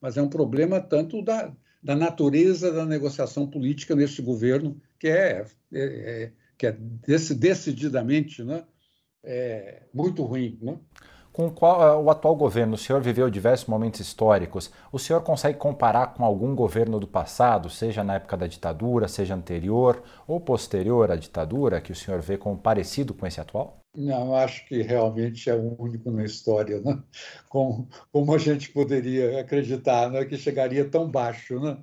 mas 0.00 0.16
é 0.16 0.22
um 0.22 0.28
problema 0.28 0.80
tanto 0.80 1.22
da, 1.22 1.52
da 1.82 1.96
natureza 1.96 2.72
da 2.72 2.86
negociação 2.86 3.46
política 3.46 3.96
neste 3.96 4.22
governo, 4.22 4.80
que 4.98 5.08
é, 5.08 5.44
é, 5.72 5.82
é 5.82 6.32
que 6.60 6.66
é 6.66 6.76
decididamente 7.38 8.44
né, 8.44 8.62
é, 9.24 9.84
muito 9.94 10.22
ruim. 10.22 10.58
Né? 10.60 10.78
com 11.32 11.48
qual, 11.48 11.82
eh, 11.82 11.96
o 11.96 12.10
atual 12.10 12.34
governo, 12.34 12.74
o 12.74 12.78
senhor 12.78 13.00
viveu 13.00 13.30
diversos 13.30 13.68
momentos 13.68 14.00
históricos, 14.00 14.70
o 14.92 14.98
senhor 14.98 15.22
consegue 15.22 15.56
comparar 15.56 16.08
com 16.08 16.24
algum 16.24 16.54
governo 16.54 16.98
do 16.98 17.06
passado, 17.06 17.70
seja 17.70 18.02
na 18.02 18.16
época 18.16 18.36
da 18.36 18.46
ditadura, 18.46 19.06
seja 19.06 19.34
anterior 19.34 20.02
ou 20.26 20.40
posterior 20.40 21.10
à 21.10 21.16
ditadura, 21.16 21.80
que 21.80 21.92
o 21.92 21.94
senhor 21.94 22.20
vê 22.20 22.36
como 22.36 22.58
parecido 22.58 23.14
com 23.14 23.26
esse 23.26 23.40
atual? 23.40 23.80
Não, 23.96 24.34
acho 24.34 24.66
que 24.66 24.82
realmente 24.82 25.48
é 25.48 25.54
o 25.54 25.80
único 25.80 26.10
na 26.10 26.24
história, 26.24 26.80
né? 26.80 27.00
como, 27.48 27.88
como 28.12 28.34
a 28.34 28.38
gente 28.38 28.70
poderia 28.70 29.40
acreditar 29.40 30.10
né? 30.10 30.24
que 30.24 30.36
chegaria 30.36 30.84
tão 30.84 31.08
baixo 31.08 31.60
né? 31.60 31.78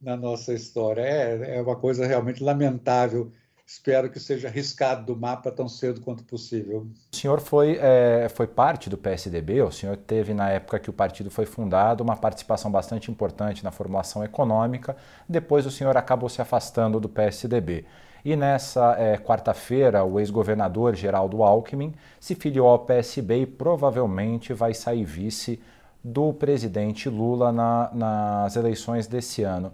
na 0.00 0.16
nossa 0.16 0.52
história. 0.52 1.02
É, 1.02 1.58
é 1.58 1.62
uma 1.62 1.76
coisa 1.76 2.06
realmente 2.06 2.42
lamentável 2.42 3.30
espero 3.66 4.08
que 4.08 4.20
seja 4.20 4.48
riscado 4.48 5.04
do 5.04 5.20
mapa 5.20 5.50
tão 5.50 5.68
cedo 5.68 6.00
quanto 6.00 6.22
possível. 6.22 6.86
O 7.12 7.16
senhor 7.16 7.40
foi, 7.40 7.76
é, 7.80 8.28
foi 8.28 8.46
parte 8.46 8.88
do 8.88 8.96
PSDB, 8.96 9.60
o 9.62 9.72
senhor 9.72 9.96
teve, 9.96 10.32
na 10.32 10.48
época 10.50 10.78
que 10.78 10.88
o 10.88 10.92
partido 10.92 11.30
foi 11.30 11.46
fundado, 11.46 12.04
uma 12.04 12.16
participação 12.16 12.70
bastante 12.70 13.10
importante 13.10 13.64
na 13.64 13.72
formulação 13.72 14.22
econômica, 14.22 14.96
depois 15.28 15.66
o 15.66 15.70
senhor 15.70 15.96
acabou 15.96 16.28
se 16.28 16.40
afastando 16.40 17.00
do 17.00 17.08
PSDB. 17.08 17.84
E 18.24 18.36
nessa 18.36 18.94
é, 18.98 19.18
quarta-feira, 19.18 20.04
o 20.04 20.20
ex-governador 20.20 20.94
Geraldo 20.94 21.42
Alckmin 21.42 21.92
se 22.20 22.34
filiou 22.36 22.68
ao 22.68 22.80
PSB 22.80 23.42
e 23.42 23.46
provavelmente 23.46 24.52
vai 24.52 24.74
sair 24.74 25.04
vice 25.04 25.60
do 26.02 26.32
presidente 26.32 27.08
Lula 27.08 27.50
na, 27.52 27.90
nas 27.92 28.54
eleições 28.54 29.08
desse 29.08 29.42
ano 29.42 29.72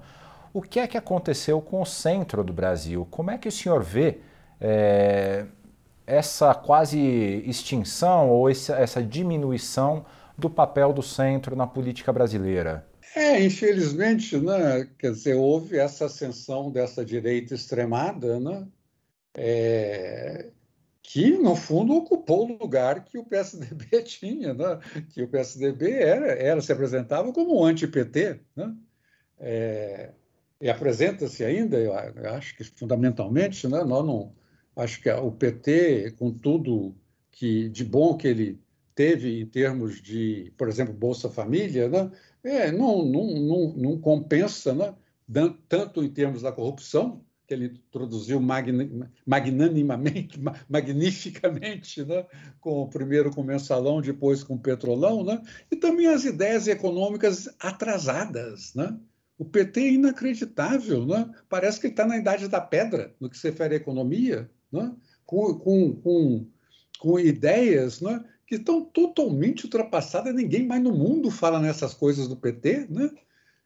o 0.52 0.60
que 0.60 0.78
é 0.78 0.86
que 0.86 0.98
aconteceu 0.98 1.60
com 1.60 1.80
o 1.80 1.86
centro 1.86 2.44
do 2.44 2.52
Brasil? 2.52 3.06
Como 3.10 3.30
é 3.30 3.38
que 3.38 3.48
o 3.48 3.52
senhor 3.52 3.82
vê 3.82 4.18
é, 4.60 5.46
essa 6.06 6.54
quase 6.54 6.98
extinção 7.46 8.30
ou 8.30 8.50
essa, 8.50 9.02
diminuição 9.02 10.04
do 10.36 10.50
papel 10.50 10.92
do 10.92 11.02
centro 11.02 11.56
na 11.56 11.66
política 11.66 12.12
brasileira? 12.12 12.86
É, 13.14 13.42
infelizmente, 13.42 14.38
né, 14.38 14.88
quer 14.98 15.12
dizer, 15.12 15.34
houve 15.34 15.78
essa 15.78 16.06
ascensão 16.06 16.70
dessa 16.70 17.04
direita 17.04 17.54
extremada, 17.54 18.40
né, 18.40 18.66
é, 19.34 20.50
que, 21.02 21.30
no 21.36 21.54
fundo, 21.54 21.94
ocupou 21.94 22.46
o 22.46 22.58
lugar 22.58 23.04
que 23.04 23.18
o 23.18 23.24
PSDB 23.24 24.00
tinha, 24.04 24.54
né, 24.54 24.78
que 25.10 25.22
o 25.22 25.28
PSDB 25.28 25.92
era, 25.92 26.32
era 26.32 26.60
se 26.60 26.72
apresentava 26.72 27.32
como 27.32 27.60
um 27.60 27.64
anti-PT. 27.64 28.40
Né, 28.56 28.74
é, 29.38 30.10
e 30.62 30.70
apresenta-se 30.70 31.44
ainda, 31.44 31.76
eu 31.76 31.92
acho 32.34 32.56
que 32.56 32.62
fundamentalmente, 32.62 33.66
né, 33.66 33.82
nós 33.82 34.06
não, 34.06 34.32
acho 34.76 35.02
que 35.02 35.10
o 35.10 35.32
PT, 35.32 36.12
com 36.12 36.32
tudo 36.32 36.94
que 37.32 37.68
de 37.68 37.84
bom 37.84 38.16
que 38.16 38.28
ele 38.28 38.60
teve 38.94 39.40
em 39.40 39.46
termos 39.46 40.00
de, 40.00 40.52
por 40.56 40.68
exemplo, 40.68 40.94
Bolsa 40.94 41.28
Família, 41.28 41.88
né? 41.88 42.12
é, 42.44 42.70
não, 42.70 43.04
não, 43.04 43.26
não, 43.34 43.72
não 43.76 43.98
compensa, 43.98 44.72
né? 44.72 44.94
tanto 45.68 46.04
em 46.04 46.08
termos 46.08 46.42
da 46.42 46.52
corrupção, 46.52 47.24
que 47.44 47.54
ele 47.54 47.66
introduziu 47.66 48.40
magnanimamente, 49.26 50.40
magnificamente, 50.70 52.04
né? 52.04 52.24
com 52.60 52.88
primeiro 52.88 53.32
com 53.32 53.40
o 53.40 53.44
mensalão, 53.44 54.00
depois 54.00 54.44
com 54.44 54.54
o 54.54 54.60
petrolão, 54.60 55.24
né? 55.24 55.42
e 55.72 55.74
também 55.74 56.06
as 56.06 56.24
ideias 56.24 56.68
econômicas 56.68 57.48
atrasadas. 57.58 58.74
Né? 58.74 58.96
O 59.42 59.44
PT 59.44 59.80
é 59.80 59.92
inacreditável, 59.94 61.04
né? 61.04 61.28
parece 61.48 61.80
que 61.80 61.88
está 61.88 62.06
na 62.06 62.16
idade 62.16 62.46
da 62.46 62.60
pedra 62.60 63.12
no 63.18 63.28
que 63.28 63.36
se 63.36 63.48
refere 63.48 63.74
à 63.74 63.76
economia, 63.76 64.48
né? 64.70 64.94
com, 65.26 65.58
com, 65.58 65.96
com, 65.96 66.46
com 67.00 67.18
ideias 67.18 68.00
né? 68.00 68.24
que 68.46 68.54
estão 68.54 68.84
totalmente 68.84 69.64
ultrapassadas, 69.64 70.32
ninguém 70.32 70.64
mais 70.64 70.80
no 70.80 70.92
mundo 70.92 71.28
fala 71.28 71.58
nessas 71.58 71.92
coisas 71.92 72.28
do 72.28 72.36
PT. 72.36 72.86
Né? 72.88 73.10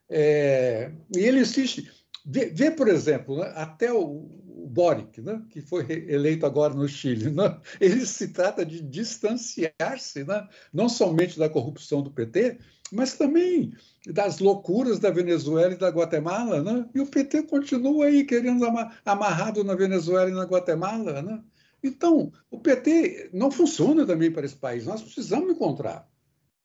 É, 0.09 0.93
e 1.15 1.19
ele 1.19 1.41
insiste 1.41 1.93
Vê, 2.29 2.47
vê 2.47 2.73
por 2.73 2.89
exemplo, 2.89 3.39
né, 3.39 3.53
até 3.55 3.93
o, 3.93 4.29
o 4.49 4.67
Boric, 4.69 5.21
né, 5.21 5.41
que 5.49 5.61
foi 5.61 5.87
eleito 6.09 6.45
agora 6.45 6.75
no 6.75 6.89
Chile, 6.89 7.31
né, 7.31 7.61
ele 7.81 8.05
se 8.05 8.29
trata 8.33 8.67
de 8.67 8.83
distanciar-se 8.83 10.25
né, 10.25 10.49
não 10.73 10.89
somente 10.89 11.39
da 11.39 11.49
corrupção 11.49 12.03
do 12.03 12.11
PT, 12.11 12.59
mas 12.93 13.15
também 13.15 13.73
das 14.07 14.39
loucuras 14.39 14.99
da 14.99 15.11
Venezuela 15.11 15.73
e 15.73 15.79
da 15.79 15.89
Guatemala, 15.89 16.63
né? 16.63 16.89
E 16.95 17.01
o 17.01 17.07
PT 17.07 17.45
continua 17.45 18.07
aí 18.07 18.25
querendo 18.25 18.65
amarrado 19.05 19.65
na 19.65 19.75
Venezuela 19.75 20.31
e 20.31 20.35
na 20.35 20.45
Guatemala, 20.45 21.23
né? 21.23 21.43
Então, 21.83 22.33
o 22.51 22.59
PT 22.59 23.31
não 23.33 23.51
funciona 23.51 24.07
também 24.07 24.31
para 24.31 24.47
esse 24.47 24.57
país. 24.57 24.87
Nós 24.87 25.03
precisamos 25.03 25.51
encontrar 25.51 26.09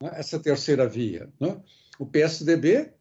né, 0.01 0.11
essa 0.13 0.39
terceira 0.39 0.87
via. 0.87 1.29
Né? 1.39 1.61
O 1.99 2.05
PSDB 2.05 2.93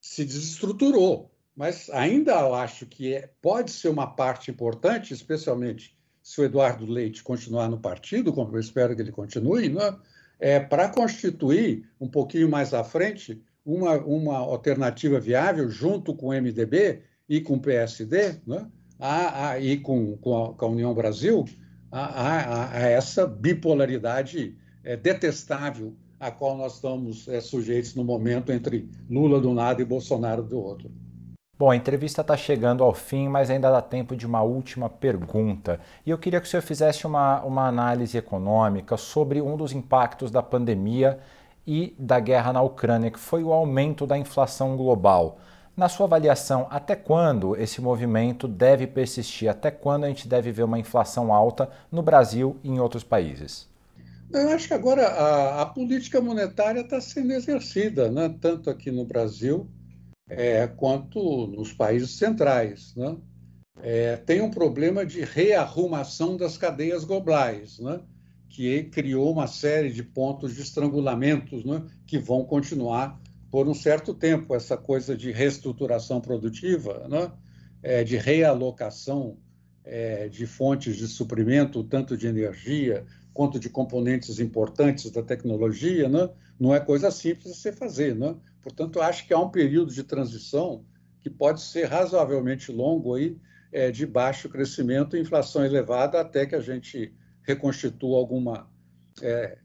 se 0.00 0.24
desestruturou 0.24 1.34
mas 1.56 1.88
ainda 1.90 2.32
eu 2.32 2.54
acho 2.54 2.86
que 2.86 3.14
é, 3.14 3.30
pode 3.40 3.70
ser 3.70 3.88
uma 3.88 4.06
parte 4.06 4.50
importante, 4.50 5.14
especialmente 5.14 5.96
se 6.22 6.40
o 6.40 6.44
Eduardo 6.44 6.84
Leite 6.84 7.22
continuar 7.22 7.68
no 7.68 7.78
partido, 7.78 8.32
como 8.32 8.56
eu 8.56 8.60
espero 8.60 8.96
que 8.96 9.02
ele 9.02 9.12
continue, 9.12 9.68
né? 9.68 9.96
É, 10.38 10.60
para 10.60 10.88
constituir 10.88 11.88
um 12.00 12.08
pouquinho 12.08 12.48
mais 12.48 12.74
à 12.74 12.84
frente 12.84 13.42
uma, 13.64 13.96
uma 13.98 14.36
alternativa 14.36 15.18
viável 15.18 15.68
junto 15.70 16.14
com 16.14 16.28
o 16.28 16.32
MDB 16.32 17.00
e 17.28 17.40
com 17.40 17.54
o 17.54 17.60
PSD, 17.60 18.40
né? 18.46 18.66
a, 18.98 19.48
a, 19.48 19.60
e 19.60 19.78
com, 19.78 20.16
com 20.18 20.44
a, 20.44 20.54
com, 20.54 20.66
a, 20.66 20.68
União 20.68 20.94
Brasil, 20.94 21.44
a, 21.90 22.76
a 22.76 22.78
essa 22.80 23.26
bipolaridade 23.26 24.56
é, 24.82 24.96
detestável 24.96 25.94
a 26.20 26.30
qual 26.30 26.56
nós 26.56 26.76
estamos 26.76 27.28
é, 27.28 27.40
sujeitos 27.40 27.94
no 27.94 28.04
momento 28.04 28.52
entre 28.52 28.88
Lula 29.08 29.40
do 29.40 29.52
lado 29.52 29.82
e 29.82 29.84
Bolsonaro 29.84 30.42
do 30.42 30.58
outro. 30.58 30.90
Bom, 31.56 31.70
a 31.70 31.76
entrevista 31.76 32.20
está 32.20 32.36
chegando 32.36 32.82
ao 32.82 32.92
fim, 32.92 33.28
mas 33.28 33.48
ainda 33.48 33.70
dá 33.70 33.80
tempo 33.80 34.16
de 34.16 34.26
uma 34.26 34.42
última 34.42 34.90
pergunta. 34.90 35.78
E 36.04 36.10
eu 36.10 36.18
queria 36.18 36.40
que 36.40 36.48
o 36.48 36.50
senhor 36.50 36.62
fizesse 36.62 37.06
uma, 37.06 37.42
uma 37.44 37.68
análise 37.68 38.18
econômica 38.18 38.96
sobre 38.96 39.40
um 39.40 39.56
dos 39.56 39.72
impactos 39.72 40.32
da 40.32 40.42
pandemia 40.42 41.20
e 41.64 41.94
da 41.96 42.18
guerra 42.18 42.52
na 42.52 42.60
Ucrânia, 42.60 43.08
que 43.08 43.20
foi 43.20 43.44
o 43.44 43.52
aumento 43.52 44.04
da 44.04 44.18
inflação 44.18 44.76
global. 44.76 45.38
Na 45.76 45.88
sua 45.88 46.06
avaliação, 46.06 46.66
até 46.70 46.96
quando 46.96 47.54
esse 47.56 47.80
movimento 47.80 48.48
deve 48.48 48.88
persistir? 48.88 49.48
Até 49.48 49.70
quando 49.70 50.04
a 50.04 50.08
gente 50.08 50.26
deve 50.26 50.50
ver 50.50 50.64
uma 50.64 50.78
inflação 50.78 51.32
alta 51.32 51.70
no 51.90 52.02
Brasil 52.02 52.56
e 52.64 52.68
em 52.68 52.80
outros 52.80 53.04
países? 53.04 53.68
Eu 54.32 54.48
acho 54.48 54.66
que 54.66 54.74
agora 54.74 55.06
a, 55.06 55.62
a 55.62 55.66
política 55.66 56.20
monetária 56.20 56.80
está 56.80 57.00
sendo 57.00 57.32
exercida, 57.32 58.10
né? 58.10 58.34
tanto 58.40 58.68
aqui 58.68 58.90
no 58.90 59.04
Brasil 59.04 59.68
é, 60.28 60.66
quanto 60.66 61.46
nos 61.46 61.72
países 61.72 62.12
centrais. 62.12 62.94
Né? 62.96 63.16
É, 63.82 64.16
tem 64.16 64.40
um 64.40 64.50
problema 64.50 65.04
de 65.04 65.22
rearrumação 65.22 66.36
das 66.36 66.56
cadeias 66.56 67.04
globais, 67.04 67.78
né? 67.78 68.00
que 68.48 68.84
criou 68.84 69.32
uma 69.32 69.46
série 69.46 69.92
de 69.92 70.02
pontos 70.02 70.54
de 70.54 70.62
estrangulamentos 70.62 71.64
né? 71.64 71.82
que 72.06 72.18
vão 72.18 72.44
continuar 72.44 73.20
por 73.50 73.68
um 73.68 73.74
certo 73.74 74.14
tempo. 74.14 74.54
Essa 74.54 74.76
coisa 74.76 75.16
de 75.16 75.30
reestruturação 75.32 76.20
produtiva, 76.20 77.06
né? 77.08 77.32
é, 77.82 78.04
de 78.04 78.16
realocação 78.16 79.38
é, 79.84 80.28
de 80.28 80.46
fontes 80.46 80.96
de 80.96 81.06
suprimento, 81.06 81.84
tanto 81.84 82.16
de 82.16 82.26
energia 82.26 83.04
quanto 83.34 83.58
de 83.58 83.68
componentes 83.68 84.38
importantes 84.38 85.10
da 85.10 85.22
tecnologia, 85.22 86.08
né? 86.08 86.30
não 86.58 86.72
é 86.72 86.78
coisa 86.78 87.10
simples 87.10 87.52
de 87.52 87.58
se 87.58 87.72
fazer. 87.72 88.14
Né? 88.14 88.34
Portanto, 88.62 89.02
acho 89.02 89.26
que 89.26 89.34
há 89.34 89.38
um 89.38 89.50
período 89.50 89.92
de 89.92 90.04
transição 90.04 90.84
que 91.20 91.28
pode 91.28 91.60
ser 91.60 91.86
razoavelmente 91.86 92.70
longo 92.70 93.14
aí, 93.14 93.36
é, 93.72 93.90
de 93.90 94.06
baixo 94.06 94.48
crescimento 94.48 95.16
e 95.16 95.20
inflação 95.20 95.64
elevada 95.64 96.20
até 96.20 96.46
que 96.46 96.54
a 96.54 96.60
gente 96.60 97.12
reconstitua 97.42 98.16
alguma 98.16 98.70
é, 99.20 99.58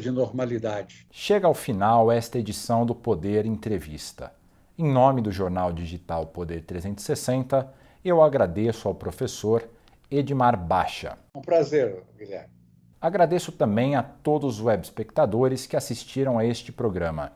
de 0.00 0.10
normalidade. 0.10 1.06
Chega 1.10 1.46
ao 1.46 1.54
final 1.54 2.10
esta 2.10 2.38
edição 2.38 2.86
do 2.86 2.94
Poder 2.94 3.46
Entrevista. 3.46 4.32
Em 4.78 4.90
nome 4.90 5.20
do 5.20 5.30
jornal 5.30 5.72
digital 5.72 6.26
Poder 6.26 6.62
360, 6.64 7.72
eu 8.04 8.22
agradeço 8.22 8.88
ao 8.88 8.94
professor 8.94 9.68
Edmar 10.12 10.62
Baixa. 10.62 11.16
Um 11.34 11.40
prazer, 11.40 12.04
Guilherme. 12.18 12.52
Agradeço 13.00 13.50
também 13.50 13.96
a 13.96 14.02
todos 14.02 14.58
os 14.58 14.64
web 14.64 14.84
espectadores 14.84 15.66
que 15.66 15.74
assistiram 15.74 16.38
a 16.38 16.44
este 16.44 16.70
programa. 16.70 17.32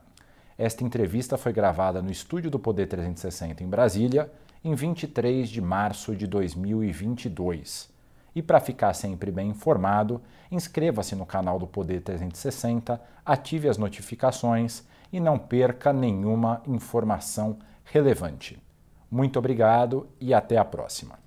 Esta 0.59 0.85
entrevista 0.85 1.39
foi 1.39 1.55
gravada 1.55 2.03
no 2.03 2.11
estúdio 2.11 2.51
do 2.51 2.59
Poder 2.59 2.87
360 2.87 3.65
em 3.65 3.67
Brasília, 3.67 4.31
em 4.63 4.75
23 4.75 5.49
de 5.49 5.61
março 5.63 6.15
de 6.15 6.27
2022. 6.27 7.89
E 8.35 8.43
para 8.43 8.61
ficar 8.61 8.93
sempre 8.93 9.31
bem 9.31 9.49
informado, 9.49 10.21
inscreva-se 10.53 11.17
no 11.17 11.25
canal 11.25 11.59
do 11.59 11.67
Poder 11.67 12.03
360, 12.03 13.01
ative 13.25 13.71
as 13.71 13.79
notificações 13.79 14.85
e 15.11 15.19
não 15.19 15.39
perca 15.39 15.95
nenhuma 15.95 16.63
informação 16.67 17.59
relevante. 17.85 18.63
Muito 19.11 19.39
obrigado 19.39 20.09
e 20.21 20.35
até 20.35 20.59
a 20.59 20.65
próxima. 20.65 21.26